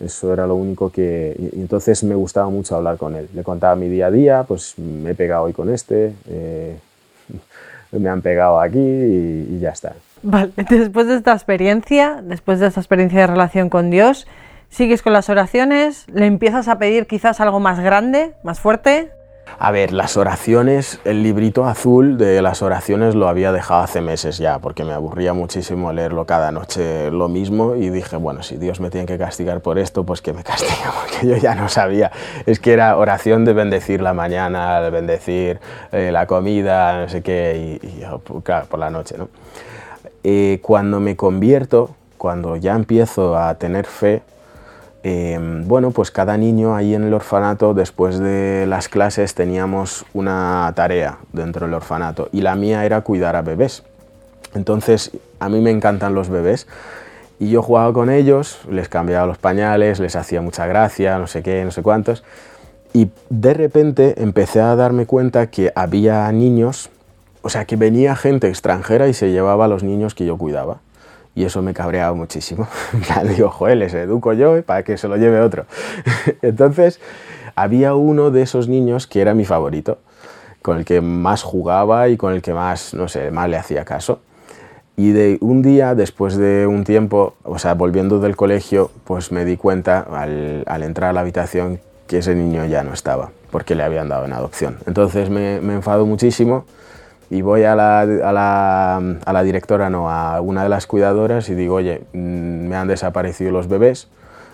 Eso 0.00 0.32
era 0.32 0.46
lo 0.46 0.54
único 0.54 0.88
que... 0.88 1.36
Y 1.38 1.60
entonces 1.60 2.02
me 2.02 2.14
gustaba 2.14 2.48
mucho 2.48 2.76
hablar 2.76 2.96
con 2.96 3.14
Él. 3.14 3.28
Le 3.34 3.42
contaba 3.42 3.76
mi 3.76 3.90
día 3.90 4.06
a 4.06 4.10
día, 4.10 4.44
pues 4.48 4.78
me 4.78 5.10
he 5.10 5.14
pegado 5.14 5.44
hoy 5.44 5.52
con 5.52 5.68
este, 5.68 6.14
eh, 6.28 6.78
me 7.92 8.08
han 8.08 8.22
pegado 8.22 8.58
aquí 8.58 8.80
y 8.80 9.58
ya 9.60 9.68
está. 9.68 9.94
Vale, 10.24 10.52
después 10.70 11.06
de 11.06 11.16
esta 11.16 11.32
experiencia, 11.32 12.20
después 12.22 12.58
de 12.58 12.66
esta 12.66 12.80
experiencia 12.80 13.20
de 13.20 13.26
relación 13.26 13.68
con 13.68 13.90
Dios, 13.90 14.26
sigues 14.70 15.02
con 15.02 15.12
las 15.12 15.28
oraciones, 15.28 16.06
le 16.12 16.26
empiezas 16.26 16.66
a 16.68 16.78
pedir 16.78 17.06
quizás 17.06 17.40
algo 17.40 17.60
más 17.60 17.78
grande, 17.78 18.32
más 18.42 18.58
fuerte. 18.58 19.12
A 19.58 19.70
ver, 19.70 19.92
las 19.92 20.16
oraciones, 20.16 20.98
el 21.04 21.22
librito 21.22 21.66
azul 21.66 22.16
de 22.16 22.40
las 22.40 22.62
oraciones 22.62 23.14
lo 23.14 23.28
había 23.28 23.52
dejado 23.52 23.82
hace 23.82 24.00
meses 24.00 24.38
ya, 24.38 24.58
porque 24.58 24.82
me 24.84 24.94
aburría 24.94 25.34
muchísimo 25.34 25.92
leerlo 25.92 26.24
cada 26.24 26.50
noche 26.50 27.10
lo 27.10 27.28
mismo 27.28 27.76
y 27.76 27.90
dije, 27.90 28.16
bueno, 28.16 28.42
si 28.42 28.56
Dios 28.56 28.80
me 28.80 28.88
tiene 28.88 29.06
que 29.06 29.18
castigar 29.18 29.60
por 29.60 29.78
esto, 29.78 30.04
pues 30.04 30.22
que 30.22 30.32
me 30.32 30.42
castigue, 30.42 30.72
porque 31.00 31.26
yo 31.28 31.36
ya 31.36 31.54
no 31.54 31.68
sabía. 31.68 32.10
Es 32.46 32.58
que 32.58 32.72
era 32.72 32.96
oración 32.96 33.44
de 33.44 33.52
bendecir 33.52 34.00
la 34.00 34.14
mañana, 34.14 34.80
de 34.80 34.88
bendecir 34.88 35.60
eh, 35.92 36.10
la 36.10 36.26
comida, 36.26 37.02
no 37.02 37.08
sé 37.10 37.22
qué, 37.22 37.78
y, 37.82 37.86
y 37.86 38.40
claro, 38.42 38.66
por 38.66 38.80
la 38.80 38.88
noche, 38.88 39.16
¿no? 39.18 39.28
Eh, 40.24 40.58
cuando 40.62 41.00
me 41.00 41.16
convierto, 41.16 41.94
cuando 42.18 42.56
ya 42.56 42.74
empiezo 42.74 43.36
a 43.36 43.54
tener 43.54 43.86
fe, 43.86 44.22
eh, 45.02 45.38
bueno, 45.66 45.90
pues 45.90 46.10
cada 46.10 46.38
niño 46.38 46.74
ahí 46.74 46.94
en 46.94 47.04
el 47.04 47.12
orfanato, 47.12 47.74
después 47.74 48.18
de 48.18 48.64
las 48.66 48.88
clases, 48.88 49.34
teníamos 49.34 50.06
una 50.14 50.72
tarea 50.74 51.18
dentro 51.34 51.66
del 51.66 51.74
orfanato 51.74 52.30
y 52.32 52.40
la 52.40 52.54
mía 52.56 52.86
era 52.86 53.02
cuidar 53.02 53.36
a 53.36 53.42
bebés. 53.42 53.82
Entonces, 54.54 55.10
a 55.40 55.50
mí 55.50 55.60
me 55.60 55.70
encantan 55.70 56.14
los 56.14 56.30
bebés 56.30 56.66
y 57.38 57.50
yo 57.50 57.62
jugaba 57.62 57.92
con 57.92 58.08
ellos, 58.08 58.60
les 58.70 58.88
cambiaba 58.88 59.26
los 59.26 59.36
pañales, 59.36 60.00
les 60.00 60.16
hacía 60.16 60.40
mucha 60.40 60.66
gracia, 60.66 61.18
no 61.18 61.26
sé 61.26 61.42
qué, 61.42 61.62
no 61.66 61.70
sé 61.70 61.82
cuántos. 61.82 62.24
Y 62.94 63.10
de 63.28 63.52
repente 63.52 64.22
empecé 64.22 64.62
a 64.62 64.74
darme 64.74 65.04
cuenta 65.04 65.48
que 65.48 65.70
había 65.74 66.30
niños, 66.32 66.88
o 67.44 67.50
sea, 67.50 67.66
que 67.66 67.76
venía 67.76 68.16
gente 68.16 68.48
extranjera 68.48 69.06
y 69.06 69.12
se 69.12 69.30
llevaba 69.30 69.66
a 69.66 69.68
los 69.68 69.82
niños 69.82 70.14
que 70.14 70.24
yo 70.24 70.38
cuidaba 70.38 70.78
y 71.34 71.44
eso 71.44 71.60
me 71.60 71.74
cabreaba 71.74 72.14
muchísimo. 72.14 72.66
digo, 73.36 73.50
joder, 73.50 73.76
les 73.76 73.92
educo 73.92 74.32
yo 74.32 74.62
para 74.62 74.82
que 74.82 74.96
se 74.96 75.08
lo 75.08 75.18
lleve 75.18 75.40
otro. 75.40 75.66
Entonces, 76.42 77.00
había 77.54 77.94
uno 77.94 78.30
de 78.30 78.40
esos 78.40 78.66
niños 78.66 79.06
que 79.06 79.20
era 79.20 79.34
mi 79.34 79.44
favorito, 79.44 79.98
con 80.62 80.78
el 80.78 80.86
que 80.86 81.02
más 81.02 81.42
jugaba 81.42 82.08
y 82.08 82.16
con 82.16 82.32
el 82.32 82.40
que 82.40 82.54
más, 82.54 82.94
no 82.94 83.08
sé, 83.08 83.30
más 83.30 83.50
le 83.50 83.58
hacía 83.58 83.84
caso. 83.84 84.20
Y 84.96 85.10
de 85.10 85.36
un 85.42 85.60
día, 85.60 85.94
después 85.94 86.36
de 86.36 86.66
un 86.66 86.84
tiempo, 86.84 87.34
o 87.42 87.58
sea, 87.58 87.74
volviendo 87.74 88.20
del 88.20 88.36
colegio, 88.36 88.90
pues 89.04 89.32
me 89.32 89.44
di 89.44 89.58
cuenta 89.58 90.00
al, 90.00 90.82
entrar 90.82 91.10
a 91.10 91.12
la 91.12 91.20
habitación 91.20 91.78
que 92.06 92.18
ese 92.18 92.34
niño 92.34 92.64
ya 92.64 92.84
no 92.84 92.94
estaba, 92.94 93.32
porque 93.50 93.74
le 93.74 93.82
habían 93.82 94.08
dado 94.08 94.24
en 94.24 94.32
adopción. 94.32 94.78
Entonces 94.86 95.28
me, 95.28 95.60
me 95.60 95.74
enfado 95.74 96.06
muchísimo 96.06 96.64
y 97.30 97.42
voy 97.42 97.64
a 97.64 97.74
la, 97.74 98.00
a, 98.00 98.32
la, 98.32 98.96
a 98.96 99.32
la, 99.32 99.42
directora, 99.42 99.90
no, 99.90 100.10
a 100.10 100.40
una 100.40 100.62
de 100.62 100.68
las 100.68 100.86
cuidadoras 100.86 101.48
y 101.48 101.54
digo, 101.54 101.76
oye, 101.76 102.02
mm, 102.12 102.68
me 102.68 102.76
han 102.76 102.88
desaparecido 102.88 103.50
los 103.50 103.68
bebés, 103.68 104.08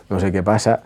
no 0.08 0.20
sé 0.20 0.32
qué 0.32 0.42
pasa. 0.42 0.82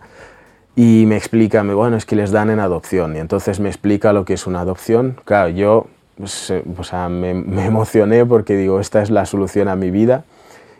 Y 0.75 1.05
me 1.07 1.15
explica, 1.15 1.63
bueno, 1.63 1.95
es 1.95 2.05
que 2.05 2.15
les 2.15 2.31
dan 2.31 2.49
en 2.49 2.59
adopción. 2.59 3.15
Y 3.15 3.19
entonces 3.19 3.59
me 3.59 3.69
explica 3.69 4.11
lo 4.11 4.25
que 4.25 4.33
es 4.33 4.45
una 4.45 4.59
adopción. 4.61 5.17
Claro, 5.23 5.49
yo 5.49 5.87
pues, 6.17 6.51
o 6.77 6.83
sea, 6.83 7.07
me, 7.07 7.33
me, 7.33 7.65
emocioné 7.65 8.25
porque 8.25 8.57
digo, 8.57 8.79
esta 8.79 9.01
es 9.01 9.09
la 9.09 9.25
solución 9.25 9.69
a 9.69 9.75
mi 9.75 9.89
vida. 9.89 10.25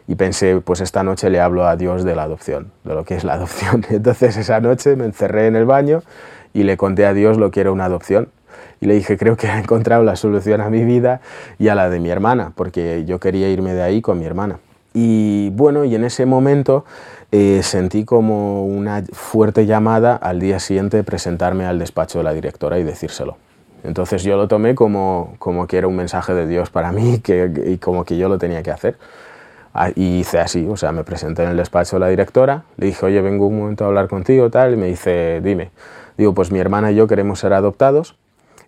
Y 0.08 0.16
pensé, 0.16 0.62
pues 0.62 0.82
esta 0.82 1.04
noche 1.04 1.30
le 1.30 1.40
hablo 1.40 1.66
a 1.66 1.78
Dios 1.78 2.04
de 2.04 2.16
la 2.16 2.24
adopción, 2.24 2.72
de 2.84 2.94
lo 2.94 3.06
que 3.06 3.16
es 3.16 3.24
la 3.24 3.34
adopción. 3.34 3.86
Entonces 3.90 4.38
esa 4.38 4.60
noche 4.60 4.96
me 4.96 5.06
encerré 5.06 5.48
en 5.48 5.56
el 5.56 5.66
baño 5.66 6.04
y 6.54 6.64
le 6.64 6.78
conté 6.78 7.06
a 7.06 7.14
Dios 7.14 7.38
lo 7.38 7.52
que 7.52 7.62
era 7.62 7.72
una 7.72 7.86
adopción 7.86 8.30
y 8.82 8.86
le 8.86 8.96
dije, 8.96 9.18
creo 9.18 9.38
que 9.38 9.48
he 9.48 9.58
encontrado 9.58 10.04
la 10.04 10.16
solución 10.16 10.62
a 10.62 10.70
mi 10.70 10.84
vida 10.84 11.22
y 11.60 11.70
a 11.70 11.76
la 11.76 11.90
de 11.90 12.00
mi 12.00 12.10
hermana, 12.10 12.52
porque 12.56 13.06
yo 13.06 13.20
quería 13.20 13.50
irme 13.50 13.74
de 13.74 13.82
ahí 13.82 14.02
con 14.02 14.20
mi 14.20 14.26
hermana. 14.26 14.60
Y 14.94 15.50
bueno, 15.50 15.84
y 15.84 15.94
en 15.94 16.06
ese 16.06 16.26
momento 16.26 16.86
eh, 17.32 17.62
sentí 17.64 18.06
como 18.06 18.66
una 18.66 19.04
fuerte 19.12 19.66
llamada 19.66 20.16
al 20.16 20.40
día 20.40 20.60
siguiente 20.60 21.04
presentarme 21.04 21.66
al 21.66 21.80
despacho 21.80 22.20
de 22.20 22.24
la 22.24 22.34
directora 22.34 22.80
y 22.80 22.84
decírselo. 22.84 23.38
Entonces 23.84 24.24
yo 24.24 24.38
lo 24.38 24.48
tomé 24.48 24.74
como, 24.74 25.36
como 25.38 25.68
que 25.68 25.78
era 25.78 25.88
un 25.88 25.96
mensaje 25.96 26.34
de 26.34 26.48
Dios 26.48 26.70
para 26.70 26.92
mí 26.92 27.20
que, 27.24 27.52
y 27.66 27.78
como 27.78 28.06
que 28.06 28.18
yo 28.18 28.30
lo 28.30 28.38
tenía 28.38 28.64
que 28.64 28.72
hacer. 28.72 28.98
Ah, 29.74 29.90
y 29.94 30.20
hice 30.20 30.40
así, 30.40 30.66
o 30.70 30.78
sea, 30.78 30.94
me 30.94 31.04
presenté 31.04 31.44
en 31.44 31.50
el 31.50 31.58
despacho 31.58 31.98
de 31.98 32.00
la 32.00 32.08
directora, 32.08 32.64
le 32.78 32.86
dije, 32.86 33.06
oye, 33.06 33.20
vengo 33.20 33.48
un 33.48 33.60
momento 33.60 33.84
a 33.84 33.88
hablar 33.88 34.08
contigo, 34.08 34.50
tal, 34.50 34.74
y 34.74 34.78
me 34.78 34.88
dice, 34.88 35.42
dime. 35.44 35.72
Digo, 36.18 36.34
pues 36.34 36.50
mi 36.50 36.60
hermana 36.60 36.94
y 36.94 36.96
yo 36.96 37.08
queremos 37.08 37.40
ser 37.40 37.52
adoptados 37.52 38.16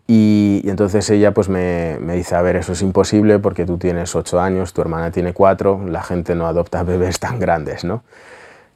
y, 0.08 0.62
y, 0.64 0.70
entonces 0.70 1.10
ella 1.10 1.34
pues 1.34 1.50
me, 1.50 1.98
me, 2.00 2.16
dice, 2.16 2.36
a 2.36 2.42
ver, 2.42 2.56
eso 2.56 2.74
es 2.74 2.82
imposible 2.82 3.40
porque 3.40 3.66
tú 3.66 3.78
tienes 3.78 4.16
ocho 4.16 4.40
años, 4.40 4.74
tu 4.74 4.82
hermana 4.82 5.12
tiene 5.12 5.34
cuatro, 5.34 5.82
la 5.86 6.02
gente 6.02 6.36
no 6.36 6.48
adopta 6.48 6.84
bebés 6.84 7.20
tan 7.20 7.40
grandes, 7.40 7.84
¿no? 7.84 8.04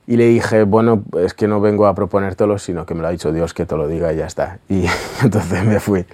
Y 0.08 0.18
le 0.18 0.26
dije, 0.28 0.64
bueno, 0.64 1.04
es 1.20 1.34
que 1.34 1.48
no 1.48 1.62
vengo 1.62 1.88
a 1.88 1.96
proponértelo, 1.96 2.58
sino 2.58 2.86
que 2.86 2.96
me 2.96 3.02
lo 3.02 3.08
ha 3.08 3.12
dicho 3.12 3.32
Dios 3.32 3.54
que 3.54 3.66
te 3.66 3.78
lo 3.78 3.88
diga 3.88 4.12
y 4.12 4.18
ya 4.18 4.26
está. 4.26 4.60
Y 4.68 4.86
entonces 5.24 5.64
me 5.64 5.80
fui. 5.80 6.06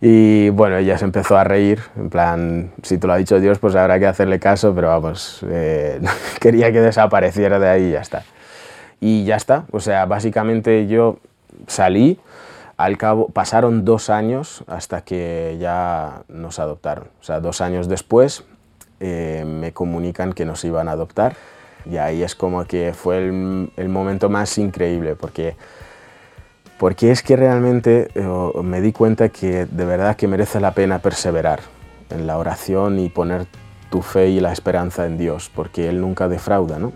Y 0.00 0.50
bueno, 0.50 0.76
ella 0.76 0.98
se 0.98 1.04
empezó 1.04 1.36
a 1.36 1.44
reír, 1.44 1.80
en 1.96 2.10
plan, 2.10 2.72
si 2.82 2.98
te 2.98 3.06
lo 3.06 3.12
ha 3.12 3.16
dicho 3.16 3.40
Dios, 3.40 3.58
pues 3.58 3.74
habrá 3.74 3.98
que 3.98 4.06
hacerle 4.06 4.38
caso, 4.38 4.74
pero 4.74 4.88
vamos, 4.88 5.44
eh, 5.48 6.00
quería 6.40 6.72
que 6.72 6.80
desapareciera 6.80 7.58
de 7.58 7.68
ahí 7.68 7.84
y 7.84 7.90
ya 7.92 8.00
está. 8.00 8.22
Y 9.00 9.24
ya 9.24 9.36
está, 9.36 9.64
o 9.70 9.80
sea, 9.80 10.06
básicamente 10.06 10.86
yo 10.86 11.18
salí, 11.66 12.18
al 12.76 12.98
cabo, 12.98 13.28
pasaron 13.28 13.84
dos 13.84 14.10
años 14.10 14.64
hasta 14.66 15.02
que 15.02 15.56
ya 15.60 16.22
nos 16.28 16.58
adoptaron. 16.58 17.08
O 17.20 17.24
sea, 17.24 17.40
dos 17.40 17.60
años 17.60 17.88
después 17.88 18.44
eh, 19.00 19.44
me 19.46 19.72
comunican 19.72 20.32
que 20.32 20.44
nos 20.44 20.64
iban 20.64 20.88
a 20.88 20.92
adoptar 20.92 21.36
y 21.84 21.98
ahí 21.98 22.22
es 22.22 22.34
como 22.34 22.64
que 22.64 22.92
fue 22.94 23.18
el, 23.18 23.88
momento 23.88 24.28
más 24.28 24.56
increíble 24.58 25.16
porque, 25.16 25.56
porque 26.78 27.10
es 27.10 27.22
que 27.22 27.36
realmente 27.36 28.08
eh, 28.14 28.62
me 28.62 28.80
di 28.80 28.92
cuenta 28.92 29.28
que 29.28 29.66
de 29.66 29.84
verdad 29.84 30.16
que 30.16 30.26
merece 30.26 30.60
la 30.60 30.72
pena 30.72 30.98
perseverar 30.98 31.60
en 32.10 32.26
la 32.26 32.38
oración 32.38 32.98
y 32.98 33.08
poner 33.08 33.46
tu 33.90 34.02
fe 34.02 34.28
y 34.28 34.40
la 34.40 34.52
esperanza 34.52 35.06
en 35.06 35.18
Dios 35.18 35.50
porque 35.54 35.88
Él 35.88 36.00
nunca 36.00 36.28
defrauda, 36.28 36.78
¿no? 36.78 36.92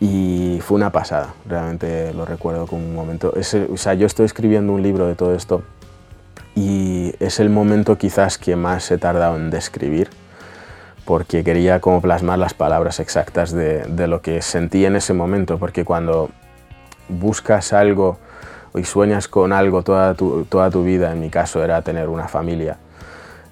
Y 0.00 0.60
fue 0.62 0.76
una 0.76 0.90
pasada, 0.90 1.34
realmente 1.46 2.14
lo 2.14 2.24
recuerdo 2.24 2.66
como 2.66 2.84
un 2.84 2.94
momento. 2.94 3.34
Es, 3.36 3.54
o 3.54 3.76
sea, 3.76 3.94
yo 3.94 4.06
estoy 4.06 4.26
escribiendo 4.26 4.72
un 4.72 4.82
libro 4.82 5.06
de 5.06 5.14
todo 5.14 5.34
esto 5.34 5.62
y 6.54 7.14
es 7.20 7.38
el 7.38 7.50
momento 7.50 7.98
quizás 7.98 8.38
que 8.38 8.56
más 8.56 8.90
he 8.90 8.98
tardado 8.98 9.36
en 9.36 9.50
describir 9.50 10.08
porque 11.04 11.44
quería 11.44 11.80
como 11.80 12.00
plasmar 12.00 12.38
las 12.38 12.54
palabras 12.54 13.00
exactas 13.00 13.52
de, 13.52 13.82
de 13.82 14.06
lo 14.06 14.22
que 14.22 14.42
sentí 14.42 14.84
en 14.84 14.96
ese 14.96 15.12
momento, 15.12 15.58
porque 15.58 15.84
cuando 15.84 16.30
buscas 17.08 17.72
algo 17.72 18.18
y 18.74 18.84
sueñas 18.84 19.26
con 19.28 19.52
algo 19.52 19.82
toda 19.82 20.14
tu, 20.14 20.44
toda 20.44 20.70
tu 20.70 20.84
vida, 20.84 21.12
en 21.12 21.20
mi 21.20 21.30
caso 21.30 21.64
era 21.64 21.82
tener 21.82 22.08
una 22.08 22.28
familia, 22.28 22.76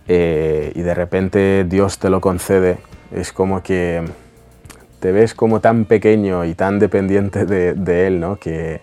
eh, 0.06 0.72
y 0.74 0.82
de 0.82 0.94
repente 0.94 1.64
Dios 1.64 1.98
te 1.98 2.10
lo 2.10 2.20
concede, 2.20 2.78
es 3.10 3.32
como 3.32 3.62
que 3.62 4.04
te 5.00 5.12
ves 5.12 5.34
como 5.34 5.60
tan 5.60 5.84
pequeño 5.84 6.44
y 6.44 6.54
tan 6.54 6.78
dependiente 6.78 7.46
de, 7.46 8.06
él, 8.06 8.20
¿no? 8.20 8.36
Que, 8.36 8.80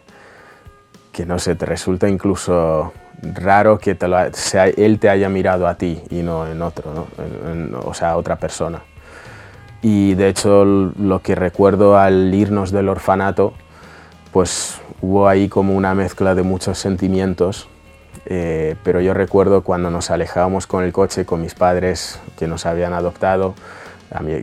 que, 1.11 1.25
no 1.25 1.39
sé, 1.39 1.55
te 1.55 1.65
resulta 1.65 2.07
incluso 2.07 2.93
raro 3.21 3.79
que 3.79 3.95
te 3.95 4.07
lo, 4.07 4.17
sea, 4.33 4.67
él 4.67 4.99
te 4.99 5.09
haya 5.09 5.29
mirado 5.29 5.67
a 5.67 5.75
ti 5.75 6.01
y 6.09 6.21
no 6.21 6.47
en 6.47 6.61
otro, 6.61 6.93
¿no? 6.93 7.79
O 7.79 7.93
sea, 7.93 8.17
otra 8.17 8.37
persona. 8.37 8.81
Y 9.81 10.15
de 10.15 10.29
hecho 10.29 10.65
lo 10.65 11.21
que 11.21 11.35
recuerdo 11.35 11.97
al 11.97 12.33
irnos 12.33 12.71
del 12.71 12.89
orfanato, 12.89 13.53
pues 14.31 14.81
hubo 15.01 15.27
ahí 15.27 15.47
como 15.47 15.75
una 15.75 15.93
mezcla 15.93 16.33
de 16.33 16.43
muchos 16.43 16.79
sentimientos, 16.79 17.69
eh, 18.25 18.75
pero 18.83 18.99
yo 19.01 19.13
recuerdo 19.13 19.63
cuando 19.63 19.91
nos 19.91 20.09
alejábamos 20.09 20.65
con 20.65 20.83
el 20.83 20.91
coche 20.91 21.25
con 21.25 21.41
mis 21.41 21.53
padres 21.53 22.19
que 22.37 22.47
nos 22.47 22.65
habían 22.65 22.93
adoptado, 22.93 23.53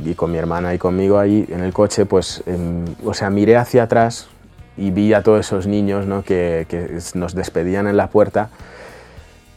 y 0.05 0.15
con 0.15 0.33
mi 0.33 0.39
hermana 0.39 0.75
y 0.75 0.79
conmigo 0.79 1.19
ahí 1.19 1.47
en 1.49 1.63
el 1.63 1.73
coche, 1.73 2.05
pues, 2.07 2.43
eh, 2.47 2.57
o 3.05 3.15
sea, 3.15 3.31
miré 3.31 3.57
hacia 3.57 3.85
atrás 3.85 4.29
y 4.77 4.91
vi 4.91 5.13
a 5.13 5.23
todos 5.23 5.41
esos 5.41 5.67
niños 5.67 6.07
¿no? 6.07 6.23
que, 6.23 6.67
que, 6.69 6.99
nos 7.15 7.35
despedían 7.35 7.87
en 7.87 7.97
la 7.97 8.09
puerta. 8.09 8.51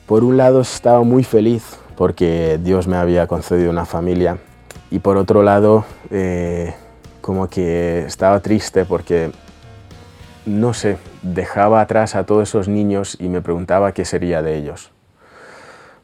Por 0.05 0.23
un 0.23 0.37
lado 0.37 0.61
estaba 0.61 1.03
muy 1.03 1.23
feliz 1.23 1.77
porque 1.95 2.59
Dios 2.61 2.87
me 2.87 2.97
había 2.97 3.27
concedido 3.27 3.71
una 3.71 3.85
familia 3.85 4.37
y 4.91 4.99
por 4.99 5.17
otro 5.17 5.43
lado, 5.43 5.85
eh, 6.11 6.73
como 7.21 7.49
que 7.49 8.05
estaba 8.05 8.39
triste 8.39 8.85
porque, 8.85 9.31
no 10.45 10.73
sé, 10.73 10.97
dejaba 11.21 11.81
atrás 11.81 12.15
a 12.15 12.25
todos 12.25 12.47
esos 12.47 12.67
niños 12.67 13.17
y 13.19 13.29
me 13.29 13.41
preguntaba 13.41 13.93
qué 13.93 14.05
sería 14.05 14.41
de 14.41 14.57
ellos. 14.57 14.91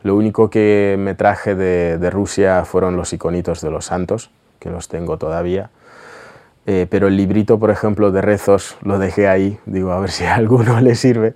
Lo 0.03 0.15
único 0.15 0.49
que 0.49 0.95
me 0.99 1.13
traje 1.13 1.55
de, 1.55 2.09
Rusia 2.09 2.65
fueron 2.65 2.95
los 2.95 3.13
iconitos 3.13 3.61
de 3.61 3.69
los 3.69 3.85
santos, 3.85 4.31
que 4.59 4.69
los 4.69 4.87
tengo 4.87 5.17
todavía. 5.17 5.69
Eh, 6.65 6.87
pero 6.89 7.07
el 7.07 7.17
librito, 7.17 7.59
por 7.59 7.71
ejemplo, 7.71 8.11
de 8.11 8.21
rezos 8.21 8.77
lo 8.81 8.99
dejé 8.99 9.27
ahí, 9.27 9.59
digo, 9.65 9.91
a 9.91 9.99
ver 9.99 10.11
si 10.11 10.23
a 10.25 10.35
alguno 10.35 10.79
le 10.81 10.95
sirve. 10.95 11.35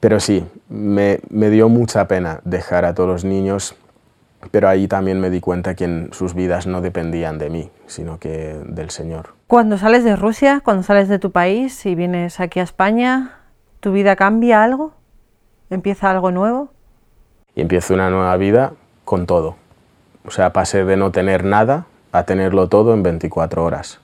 Pero 0.00 0.20
sí, 0.20 0.46
me, 0.68 1.18
dio 1.30 1.68
mucha 1.68 2.06
pena 2.06 2.40
dejar 2.44 2.84
a 2.84 2.94
todos 2.94 3.08
los 3.08 3.24
niños 3.24 3.74
pero 4.52 4.68
ahí 4.68 4.86
también 4.86 5.20
me 5.20 5.30
di 5.30 5.40
cuenta 5.40 5.74
que 5.74 6.08
sus 6.12 6.32
vidas 6.32 6.68
no 6.68 6.80
dependían 6.80 7.38
de 7.38 7.50
mí, 7.50 7.70
sino 7.86 8.20
que 8.20 8.56
del 8.66 8.90
Señor. 8.90 9.34
Cuando 9.48 9.78
sales 9.78 10.04
de 10.04 10.14
Rusia, 10.14 10.60
cuando 10.64 10.84
sales 10.84 11.08
de 11.08 11.18
tu 11.18 11.32
país 11.32 11.84
y 11.84 11.96
vienes 11.96 12.38
aquí 12.38 12.60
a 12.60 12.62
España, 12.62 13.40
¿tu 13.80 13.90
vida 13.90 14.14
cambia 14.14 14.62
algo? 14.62 14.92
¿Empieza 15.70 16.08
algo 16.10 16.30
nuevo? 16.30 16.70
Y 17.58 17.60
empiezo 17.60 17.94
una 17.94 18.08
nueva 18.08 18.36
vida 18.36 18.74
con 19.04 19.26
todo. 19.26 19.56
O 20.24 20.30
sea, 20.30 20.52
pasé 20.52 20.84
de 20.84 20.96
no 20.96 21.10
tener 21.10 21.42
nada 21.42 21.86
a 22.12 22.22
tenerlo 22.22 22.68
todo 22.68 22.94
en 22.94 23.02
24 23.02 23.64
horas, 23.64 23.98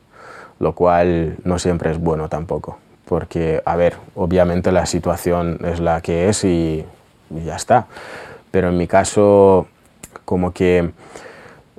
lo 0.58 0.75
cual 0.75 1.37
no 1.44 1.61
siempre 1.61 1.92
es 1.92 2.00
bueno 2.00 2.28
tampoco. 2.28 2.78
Porque, 3.04 3.62
a 3.64 3.76
ver, 3.76 3.94
obviamente 4.16 4.73
la 4.73 4.87
situación 4.87 5.61
es 5.64 5.78
la 5.78 6.00
que 6.00 6.28
es 6.28 6.42
y, 6.42 6.84
y 7.30 7.44
ya 7.44 7.54
está. 7.54 7.87
Pero 8.50 8.70
en 8.70 8.76
mi 8.76 8.88
caso 8.88 9.68
como 10.25 10.52
que 10.52 10.90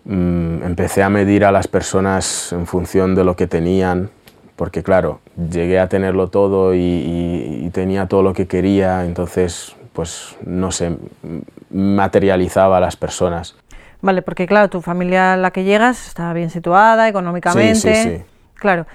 mm, 0.05 0.63
empecé 0.63 1.03
a 1.03 1.09
medir 1.09 1.43
a 1.43 1.51
las 1.51 1.67
personas 1.67 2.53
en 2.53 2.67
función 2.67 3.15
de 3.15 3.25
lo 3.25 3.35
que 3.35 3.47
tenían, 3.47 4.11
porque 4.55 4.81
claro, 4.81 5.19
llegué 5.51 5.79
a 5.79 5.89
tenerlo 5.89 6.29
todo 6.29 6.73
y, 6.73 7.69
tenía 7.73 8.07
todo 8.07 8.23
lo 8.23 8.33
que 8.33 8.47
quería, 8.47 9.03
entonces, 9.03 9.75
pues 9.91 10.37
no 10.45 10.71
sé, 10.71 10.95
materializaba 11.75 12.77
a 12.77 12.79
las 12.79 12.95
personas. 12.95 13.55
Vale, 14.01 14.21
porque 14.21 14.47
claro, 14.47 14.69
tu 14.69 14.81
familia 14.81 15.33
a 15.33 15.37
la 15.37 15.51
que 15.51 15.63
llegas 15.63 16.07
está 16.07 16.31
bien 16.33 16.49
situada 16.49 17.07
económicamente. 17.09 17.75
Sí, 17.75 17.93
sí, 17.93 18.17
sí. 18.17 18.23
Claro. 18.55 18.85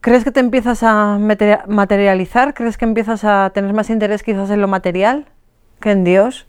¿Crees 0.00 0.24
que 0.24 0.30
te 0.30 0.40
empiezas 0.40 0.82
a 0.82 1.18
materializar? 1.66 2.54
¿Crees 2.54 2.76
que 2.78 2.84
empiezas 2.84 3.24
a 3.24 3.50
tener 3.54 3.72
más 3.72 3.90
interés 3.90 4.22
quizás 4.22 4.50
en 4.50 4.60
lo 4.60 4.68
material 4.68 5.26
que 5.80 5.90
en 5.90 6.04
Dios? 6.04 6.46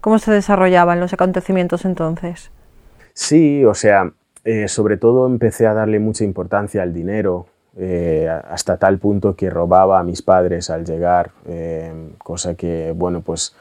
¿Cómo 0.00 0.18
se 0.18 0.32
desarrollaban 0.32 1.00
los 1.00 1.12
acontecimientos 1.12 1.84
entonces? 1.84 2.50
Sí, 3.12 3.64
o 3.64 3.74
sea, 3.74 4.12
eh, 4.44 4.68
sobre 4.68 4.96
todo 4.96 5.26
empecé 5.26 5.66
a 5.66 5.74
darle 5.74 5.98
mucha 5.98 6.24
importancia 6.24 6.82
al 6.82 6.94
dinero, 6.94 7.46
eh, 7.76 8.28
hasta 8.28 8.76
tal 8.78 8.98
punto 8.98 9.36
que 9.36 9.50
robaba 9.50 10.00
a 10.00 10.04
mis 10.04 10.22
padres 10.22 10.70
al 10.70 10.84
llegar, 10.84 11.32
eh, 11.46 11.92
cosa 12.18 12.54
que, 12.54 12.92
bueno, 12.96 13.20
pues 13.20 13.54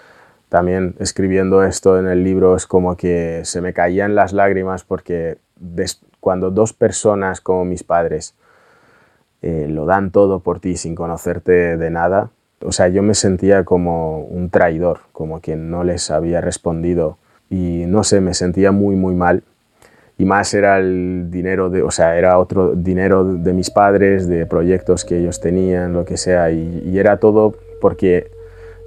también 0.50 0.96
escribiendo 1.00 1.64
esto 1.64 2.00
en 2.00 2.08
el 2.08 2.24
libro 2.24 2.56
es 2.56 2.66
como 2.66 2.98
que 2.98 3.42
se 3.44 3.62
me 3.62 3.72
caían 3.72 4.16
las 4.16 4.34
lágrimas 4.34 4.84
porque 4.84 5.38
cuando 6.20 6.50
dos 6.50 6.74
personas 6.74 7.40
como 7.40 7.66
mis 7.66 7.84
padres 7.84 8.34
lo 9.42 9.86
dan 9.86 10.12
todo 10.12 10.40
por 10.40 10.60
ti 10.60 10.76
sin 10.76 10.96
conocerte 10.96 11.78
de 11.78 11.90
nada, 11.92 12.32
o 12.62 12.72
sea, 12.72 12.90
yo 12.90 13.02
me 13.04 13.14
sentía 13.14 13.64
como 13.64 14.22
un 14.24 14.50
traidor, 14.50 15.02
como 15.14 15.40
quien 15.40 15.72
no 15.72 15.84
les 15.84 16.12
había 16.12 16.42
respondido 16.42 17.18
y 17.50 17.86
no 17.88 18.04
sé, 18.04 18.20
me 18.20 18.34
sentía 18.34 18.72
muy, 18.72 18.96
muy 18.96 19.16
mal. 19.16 19.44
Y 20.18 20.26
más 20.26 20.54
era 20.54 20.80
el 20.80 21.28
dinero, 21.32 21.70
de, 21.70 21.82
o 21.82 21.92
sea, 21.92 22.18
era 22.18 22.38
otro 22.38 22.76
dinero 22.76 23.24
de 23.24 23.54
mis 23.54 23.70
padres, 23.70 24.28
de 24.28 24.46
proyectos 24.46 25.06
que 25.06 25.20
ellos 25.20 25.40
tenían, 25.40 25.94
lo 25.94 26.04
que 26.04 26.18
sea, 26.18 26.52
y 26.52 27.00
era 27.00 27.22
todo 27.22 27.56
porque 27.80 28.30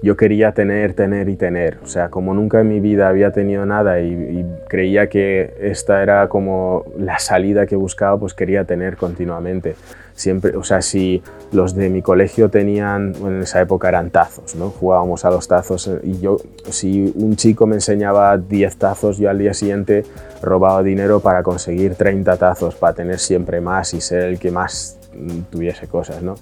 yo 0.03 0.17
quería 0.17 0.53
tener, 0.53 0.95
tener 0.95 1.29
y 1.29 1.37
tener. 1.37 1.79
O 1.83 1.87
sea, 1.87 2.11
como 2.11 2.35
nunca 2.35 2.61
en 2.61 2.69
mi 2.69 2.81
vida 2.81 3.09
había 3.09 3.31
tenido 3.31 3.65
nada 3.65 4.01
y, 4.01 4.45
creía 4.69 5.09
que 5.09 5.55
esta 5.61 6.03
era 6.03 6.29
como 6.29 6.85
la 6.99 7.19
salida 7.19 7.67
que 7.67 7.77
buscaba, 7.77 8.19
pues 8.19 8.35
quería 8.35 8.65
tener 8.65 8.97
continuamente. 8.97 9.77
Siempre, 10.15 10.57
o 10.57 10.65
sea, 10.65 10.83
si 10.83 11.23
los 11.53 11.75
de 11.75 11.89
mi 11.89 12.03
colegio 12.03 12.49
tenían, 12.49 13.13
bueno, 13.13 13.37
en 13.37 13.43
esa 13.43 13.61
época 13.61 13.89
eran 13.89 14.11
tazos, 14.11 14.55
¿no? 14.57 14.71
Jugábamos 14.71 15.25
a 15.25 15.31
los 15.31 15.47
tazos 15.47 15.89
eh, 15.89 16.01
y 16.03 16.21
yo, 16.21 16.37
si 16.69 17.13
un 17.17 17.37
chico 17.37 17.67
me 17.67 17.77
enseñaba 17.77 18.37
10 18.37 18.77
tazos, 18.77 19.19
yo 19.19 19.31
al 19.31 19.39
día 19.39 19.55
siguiente 19.55 20.05
robaba 20.43 20.83
dinero 20.83 21.21
para 21.21 21.43
conseguir 21.43 21.95
30 21.95 22.37
tazos, 22.37 22.75
para 22.75 22.95
tener 22.95 23.19
siempre 23.19 23.61
más 23.61 23.95
y 23.95 24.01
ser 24.01 24.25
el 24.25 24.39
que 24.39 24.51
más 24.51 24.99
mm, 25.15 25.51
tuviese 25.51 25.87
cosas, 25.87 26.23
¿no? 26.23 26.35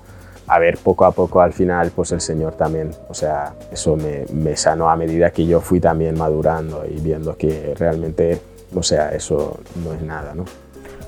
A 0.50 0.58
ver, 0.58 0.78
poco 0.78 1.04
a 1.04 1.12
poco 1.12 1.40
al 1.40 1.52
final, 1.52 1.92
pues 1.94 2.10
el 2.10 2.20
Señor 2.20 2.54
también, 2.54 2.90
o 3.08 3.14
sea, 3.14 3.54
eso 3.70 3.96
me, 3.96 4.24
me, 4.32 4.56
sanó 4.56 4.90
a 4.90 4.96
medida 4.96 5.30
que 5.30 5.46
yo 5.46 5.60
fui 5.60 5.78
también 5.78 6.18
madurando 6.18 6.84
y 6.84 7.00
viendo 7.00 7.36
que 7.36 7.72
realmente, 7.78 8.40
o 8.74 8.82
sea, 8.82 9.10
eso 9.10 9.60
no 9.84 9.94
es 9.94 10.02
nada, 10.02 10.34
¿no? 10.34 10.44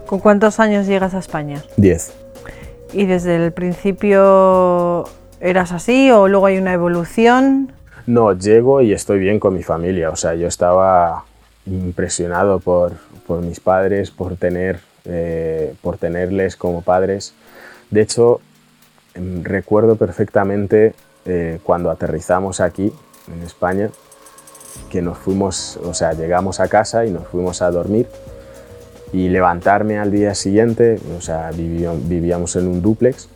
¿Con 0.06 0.20
cuántos 0.20 0.60
años 0.60 0.86
llegas 0.86 1.14
a 1.14 1.18
España? 1.18 1.64
Diez. 1.76 2.12
¿Y 2.92 3.06
desde 3.06 3.34
el 3.34 3.52
principio 3.52 5.06
eras 5.40 5.72
así 5.72 6.12
o 6.12 6.28
luego 6.28 6.46
hay 6.46 6.58
una 6.58 6.72
evolución? 6.72 7.72
No, 8.06 8.32
llego 8.34 8.80
y 8.80 8.92
estoy 8.92 9.18
bien 9.18 9.40
con 9.40 9.54
mi 9.54 9.64
familia, 9.64 10.10
o 10.10 10.16
sea, 10.16 10.36
yo 10.36 10.46
estaba 10.46 11.24
impresionado 11.66 12.60
por, 12.60 12.92
por 13.26 13.42
mis 13.42 13.58
padres, 13.58 14.12
por, 14.12 14.36
tener, 14.36 14.78
eh, 15.04 15.74
por 15.82 15.98
tenerles 15.98 16.54
como 16.54 16.82
padres. 16.82 17.34
De 17.90 18.02
hecho, 18.02 18.40
recuerdo 19.14 19.96
perfectamente 19.96 20.94
eh, 21.24 21.58
cuando 21.62 21.90
aterrizamos 21.90 22.60
aquí, 22.60 22.92
en 23.32 23.42
España, 23.42 23.90
que 24.90 25.02
nos 25.02 25.18
fuimos, 25.18 25.78
o 25.84 25.94
sea, 25.94 26.12
llegamos 26.12 26.60
a 26.60 26.68
casa 26.68 27.04
y 27.04 27.10
nos 27.10 27.26
fuimos 27.28 27.62
a 27.62 27.70
dormir 27.70 28.08
y 29.12 29.28
levantarme 29.28 29.98
al 29.98 30.10
día 30.10 30.34
siguiente, 30.34 30.98
o 31.16 31.20
sea, 31.20 31.50
vivíamos 31.52 32.56
en 32.56 32.66
un 32.66 32.80
dúplex, 32.80 33.28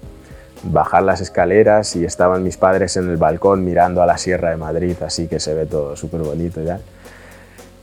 bajar 0.64 1.02
las 1.02 1.20
escaleras 1.20 1.94
y 1.96 2.04
estaban 2.04 2.42
mis 2.42 2.56
padres 2.56 2.96
en 2.96 3.10
el 3.10 3.18
balcón 3.18 3.64
mirando 3.64 4.02
a 4.02 4.06
la 4.06 4.16
Sierra 4.16 4.50
de 4.50 4.56
Madrid, 4.56 4.96
así 5.04 5.28
que 5.28 5.38
se 5.38 5.54
ve 5.54 5.66
todo 5.66 5.94
súper 5.94 6.22
bonito 6.22 6.62
ya. 6.62 6.80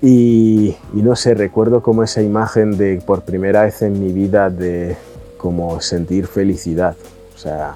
Y, 0.01 0.75
y, 0.93 1.01
no 1.01 1.15
sé, 1.15 1.33
recuerdo 1.33 1.81
como 1.81 2.03
esa 2.03 2.21
imagen 2.21 2.77
de 2.77 3.01
por 3.05 3.21
primera 3.21 3.61
vez 3.63 3.81
en 3.83 4.01
mi 4.01 4.11
vida 4.11 4.49
de 4.49 4.97
como 5.37 5.79
sentir 5.79 6.27
felicidad, 6.27 6.97
sea, 7.43 7.75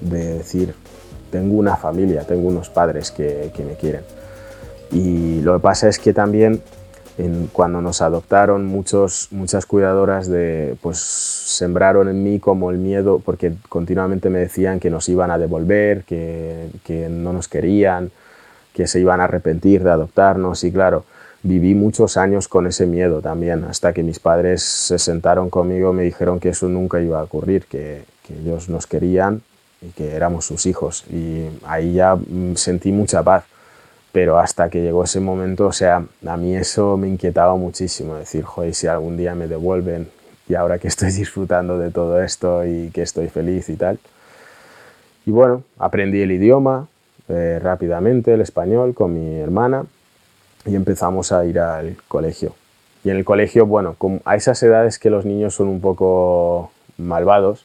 de 0.00 0.38
decir, 0.38 0.74
tengo 1.30 1.58
una 1.58 1.76
familia, 1.76 2.24
tengo 2.24 2.48
unos 2.48 2.68
padres 2.68 3.10
que, 3.10 3.50
me 3.58 3.74
quieren. 3.74 4.02
Y 4.90 5.40
lo 5.42 5.54
que 5.54 5.60
pasa 5.60 5.88
es 5.88 5.98
que 5.98 6.12
también 6.12 6.62
cuando 7.52 7.82
nos 7.82 8.00
adoptaron 8.00 8.66
muchos, 8.66 9.28
muchas 9.32 9.66
cuidadoras 9.66 10.28
de, 10.28 10.76
pues 10.80 10.98
sembraron 10.98 12.08
en 12.08 12.22
mí 12.22 12.38
como 12.38 12.70
el 12.70 12.78
miedo, 12.78 13.20
porque 13.24 13.52
continuamente 13.68 14.30
me 14.30 14.38
decían 14.38 14.78
que 14.78 14.88
nos 14.88 15.08
iban 15.08 15.32
a 15.32 15.38
devolver, 15.38 16.04
que, 16.04 16.68
que 16.84 17.08
no 17.08 17.32
nos 17.32 17.48
querían, 17.48 18.12
que 18.72 18.86
se 18.86 19.00
iban 19.00 19.20
a 19.20 19.24
arrepentir 19.24 19.82
de 19.82 19.90
adoptarnos 19.90 20.62
y 20.62 20.70
claro, 20.70 21.04
viví 21.42 21.74
muchos 21.74 22.16
años 22.16 22.46
con 22.46 22.68
ese 22.68 22.86
miedo 22.86 23.20
también, 23.20 23.64
hasta 23.64 23.92
que 23.92 24.04
mis 24.04 24.20
padres 24.20 24.62
se 24.62 25.00
sentaron 25.00 25.50
conmigo 25.50 25.90
y 25.90 25.96
me 25.96 26.02
dijeron 26.04 26.38
que 26.38 26.50
eso 26.50 26.68
nunca 26.68 27.00
iba 27.00 27.18
a 27.18 27.24
ocurrir, 27.24 27.64
que, 27.66 28.04
que 28.28 28.34
ellos 28.38 28.68
nos 28.68 28.86
querían 28.86 29.42
y 29.80 29.88
que 29.88 30.14
éramos 30.14 30.44
sus 30.44 30.66
hijos. 30.66 31.04
Y 31.10 31.46
ahí 31.66 31.94
ya 31.94 32.14
mm, 32.14 32.56
sentí 32.56 32.92
mucha 32.92 33.22
paz. 33.22 33.44
Pero 34.12 34.38
hasta 34.38 34.70
que 34.70 34.80
llegó 34.82 35.04
ese 35.04 35.20
momento, 35.20 35.66
o 35.66 35.72
sea, 35.72 36.04
a 36.26 36.36
mí 36.36 36.54
eso 36.54 36.96
me 36.96 37.08
inquietaba 37.08 37.56
muchísimo, 37.56 38.14
decir, 38.16 38.42
joder, 38.42 38.74
si 38.74 38.86
algún 38.86 39.16
día 39.16 39.34
me 39.34 39.46
devuelven 39.48 40.08
y 40.48 40.54
ahora 40.54 40.78
que 40.78 40.88
estoy 40.88 41.10
disfrutando 41.12 41.78
de 41.78 41.90
todo 41.90 42.22
esto 42.22 42.64
y 42.66 42.90
que 42.90 43.02
estoy 43.02 43.28
feliz 43.28 43.68
y 43.68 43.76
tal. 43.76 43.98
Y 45.26 45.30
bueno, 45.30 45.62
aprendí 45.78 46.22
el 46.22 46.32
idioma 46.32 46.88
eh, 47.28 47.58
rápidamente, 47.62 48.32
el 48.32 48.40
español, 48.40 48.94
con 48.94 49.12
mi 49.12 49.38
hermana 49.38 49.84
y 50.64 50.74
empezamos 50.74 51.32
a 51.32 51.44
ir 51.44 51.58
al 51.60 51.96
colegio. 52.08 52.54
Y 53.04 53.10
en 53.10 53.16
el 53.16 53.24
colegio, 53.24 53.66
bueno, 53.66 53.96
a 54.24 54.36
esas 54.36 54.62
edades 54.62 54.98
que 54.98 55.10
los 55.10 55.24
niños 55.24 55.54
son 55.54 55.68
un 55.68 55.80
poco 55.80 56.72
malvados, 56.96 57.64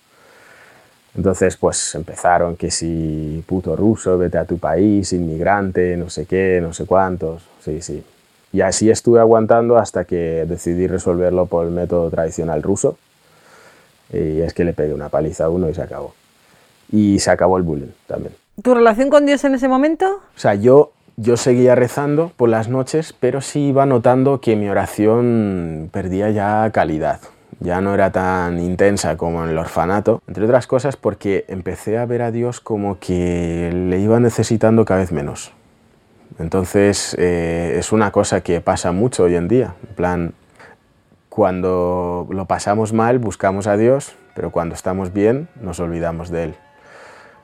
entonces, 1.15 1.57
pues 1.57 1.93
empezaron 1.95 2.55
que 2.55 2.71
si 2.71 3.43
puto 3.45 3.75
ruso, 3.75 4.17
vete 4.17 4.37
a 4.37 4.45
tu 4.45 4.57
país, 4.57 5.13
inmigrante, 5.13 5.95
no 5.95 6.09
sé 6.09 6.25
qué, 6.25 6.59
no 6.61 6.73
sé 6.73 6.85
cuántos. 6.85 7.43
Sí, 7.63 7.81
sí. 7.81 8.03
Y 8.51 8.61
así 8.61 8.89
estuve 8.89 9.19
aguantando 9.19 9.77
hasta 9.77 10.05
que 10.05 10.45
decidí 10.47 10.87
resolverlo 10.87 11.45
por 11.45 11.65
el 11.65 11.71
método 11.71 12.09
tradicional 12.09 12.63
ruso. 12.63 12.97
Y 14.11 14.41
es 14.41 14.53
que 14.53 14.63
le 14.63 14.73
pegué 14.73 14.93
una 14.93 15.09
paliza 15.09 15.45
a 15.45 15.49
uno 15.49 15.69
y 15.69 15.73
se 15.73 15.81
acabó. 15.81 16.13
Y 16.91 17.19
se 17.19 17.31
acabó 17.31 17.57
el 17.57 17.63
bullying 17.63 17.91
también. 18.07 18.33
¿Tu 18.61 18.73
relación 18.73 19.09
con 19.09 19.25
Dios 19.25 19.43
en 19.43 19.55
ese 19.55 19.67
momento? 19.67 20.21
O 20.35 20.39
sea, 20.39 20.55
yo 20.55 20.91
yo 21.15 21.37
seguía 21.37 21.75
rezando 21.75 22.31
por 22.35 22.49
las 22.49 22.69
noches, 22.69 23.13
pero 23.19 23.41
sí 23.41 23.67
iba 23.67 23.85
notando 23.85 24.41
que 24.41 24.55
mi 24.55 24.67
oración 24.67 25.89
perdía 25.91 26.31
ya 26.31 26.69
calidad. 26.71 27.19
Ya 27.59 27.81
no 27.81 27.93
era 27.93 28.11
tan 28.11 28.59
intensa 28.59 29.17
como 29.17 29.43
en 29.43 29.49
el 29.49 29.57
orfanato, 29.57 30.21
entre 30.27 30.45
otras 30.45 30.67
cosas 30.67 30.95
porque 30.95 31.45
empecé 31.47 31.97
a 31.97 32.05
ver 32.05 32.21
a 32.21 32.31
Dios 32.31 32.59
como 32.59 32.99
que 32.99 33.71
le 33.73 33.99
iba 33.99 34.19
necesitando 34.19 34.85
cada 34.85 35.01
vez 35.01 35.11
menos. 35.11 35.51
Entonces 36.39 37.15
eh, 37.19 37.75
es 37.77 37.91
una 37.91 38.11
cosa 38.11 38.41
que 38.41 38.61
pasa 38.61 38.91
mucho 38.91 39.23
hoy 39.23 39.35
en 39.35 39.47
día. 39.47 39.75
En 39.87 39.95
plan, 39.95 40.33
cuando 41.29 42.27
lo 42.29 42.45
pasamos 42.45 42.93
mal 42.93 43.19
buscamos 43.19 43.67
a 43.67 43.77
Dios, 43.77 44.15
pero 44.35 44.51
cuando 44.51 44.75
estamos 44.75 45.13
bien 45.13 45.47
nos 45.61 45.79
olvidamos 45.79 46.29
de 46.29 46.43
Él. 46.43 46.55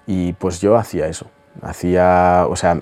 Y 0.08 0.34
pues 0.34 0.60
yo 0.60 0.76
hacía 0.76 1.08
eso 1.08 1.28
hacía, 1.62 2.46
o 2.50 2.56
sea, 2.56 2.80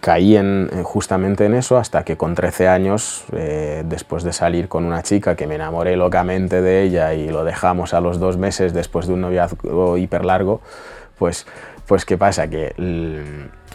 caí 0.00 0.36
en, 0.36 0.68
justamente 0.82 1.46
en 1.46 1.54
eso 1.54 1.76
hasta 1.76 2.04
que 2.04 2.16
con 2.16 2.34
13 2.34 2.68
años, 2.68 3.24
eh, 3.32 3.82
después 3.86 4.22
de 4.22 4.32
salir 4.32 4.68
con 4.68 4.84
una 4.84 5.02
chica 5.02 5.36
que 5.36 5.46
me 5.46 5.56
enamoré 5.56 5.96
locamente 5.96 6.62
de 6.62 6.82
ella 6.82 7.14
y 7.14 7.28
lo 7.28 7.44
dejamos 7.44 7.94
a 7.94 8.00
los 8.00 8.18
dos 8.18 8.36
meses 8.36 8.72
después 8.72 9.06
de 9.06 9.14
un 9.14 9.20
noviazgo 9.22 9.96
hiper 9.96 10.24
largo, 10.24 10.60
pues, 11.18 11.46
pues 11.86 12.04
¿qué 12.04 12.18
pasa? 12.18 12.48
Que 12.48 12.74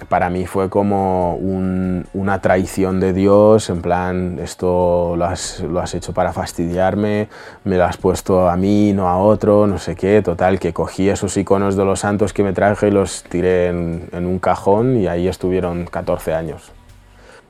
para 0.10 0.30
mí 0.30 0.45
fue 0.45 0.69
como 0.69 1.36
una 1.36 2.41
traición 2.41 3.00
de 3.00 3.13
Dios, 3.13 3.69
en 3.69 3.82
plan, 3.82 4.39
esto 4.39 5.15
lo 5.15 5.26
has, 5.26 5.93
hecho 5.93 6.13
para 6.13 6.34
fastidiarme, 6.34 7.30
me 7.63 7.78
lo 7.78 7.86
has 7.86 7.97
puesto 7.97 8.50
a 8.50 8.58
mí, 8.58 8.93
no 8.93 9.08
a 9.08 9.17
otro, 9.17 9.67
no 9.67 9.78
sé 9.78 9.95
qué, 9.95 10.21
total, 10.21 10.60
que 10.60 10.74
cogí 10.74 11.10
esos 11.10 11.38
iconos 11.38 11.76
de 11.76 11.86
los 11.86 12.00
santos 12.00 12.34
que 12.34 12.43
me 12.43 12.54
traje 12.54 12.88
y 12.88 12.91
los 12.91 13.24
tiré 13.24 13.67
en, 13.67 14.10
en 14.12 14.26
un 14.26 14.39
cajón 14.39 14.97
y 14.97 15.08
ahí 15.08 15.28
estuvieron 15.28 15.86
14 15.86 16.34
años. 16.34 16.71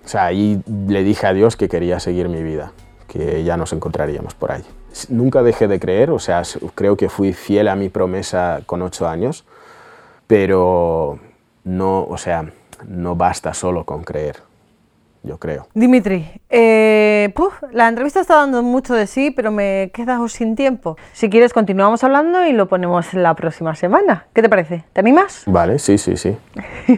O 0.04 0.08
sea, 0.08 0.26
ahí 0.26 0.62
le 0.88 1.04
dije 1.04 1.28
a 1.28 1.34
Dios 1.34 1.56
que 1.56 1.70
quería 1.70 2.00
seguir 2.00 2.28
mi 2.28 2.44
vida, 2.44 2.74
que 3.08 3.44
ya 3.44 3.56
nos 3.56 3.72
encontraríamos 3.74 4.34
por 4.34 4.52
ahí. 4.52 4.64
Nunca 5.10 5.42
dejé 5.42 5.68
de 5.68 5.80
creer, 5.80 6.12
o 6.12 6.20
sea, 6.20 6.42
creo 6.76 6.98
que 6.98 7.08
fui 7.08 7.34
fiel 7.34 7.68
a 7.70 7.76
mi 7.76 7.90
promesa 7.90 8.62
con 8.66 8.82
8 8.82 9.08
años, 9.08 9.46
pero 10.32 11.20
no, 11.66 12.06
o 12.06 12.18
sea, 12.18 12.46
no 12.88 13.18
basta 13.18 13.54
solo 13.54 13.84
con 13.84 14.06
creer, 14.06 14.38
yo 15.24 15.38
creo. 15.38 15.68
Dimitri, 15.74 16.26
eh, 16.50 17.34
la 17.74 17.90
entrevista 17.90 18.22
está 18.22 18.38
dando 18.38 18.64
mucho 18.64 18.94
de 18.94 19.08
sí, 19.08 19.32
pero 19.32 19.52
me 19.52 19.84
he 19.84 19.92
quedado 19.92 20.30
sin 20.30 20.56
tiempo. 20.56 20.96
Si 21.12 21.30
quieres, 21.30 21.52
continuamos 21.52 22.06
hablando 22.06 22.46
y 22.46 22.54
lo 22.54 22.70
ponemos 22.70 23.14
la 23.14 23.34
próxima 23.34 23.76
semana. 23.76 24.28
¿Qué 24.34 24.42
te 24.42 24.48
parece? 24.48 24.86
¿Te 24.94 25.02
animas? 25.02 25.44
Vale, 25.48 25.80
sí, 25.80 25.98
sí, 25.98 26.16
sí. 26.16 26.38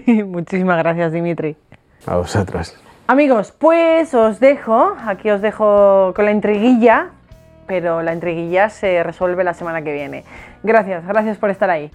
Muchísimas 0.27 0.77
gracias, 0.77 1.11
Dimitri. 1.11 1.57
A 2.05 2.17
vosotros. 2.17 2.77
Amigos, 3.07 3.51
pues 3.51 4.13
os 4.13 4.39
dejo, 4.39 4.95
aquí 5.07 5.31
os 5.31 5.41
dejo 5.41 6.13
con 6.15 6.25
la 6.25 6.31
intriguilla, 6.31 7.09
pero 7.65 8.03
la 8.03 8.13
intriguilla 8.13 8.69
se 8.69 9.01
resuelve 9.01 9.43
la 9.43 9.55
semana 9.55 9.81
que 9.81 9.91
viene. 9.91 10.23
Gracias, 10.61 11.03
gracias 11.07 11.39
por 11.39 11.49
estar 11.49 11.71
ahí. 11.71 11.89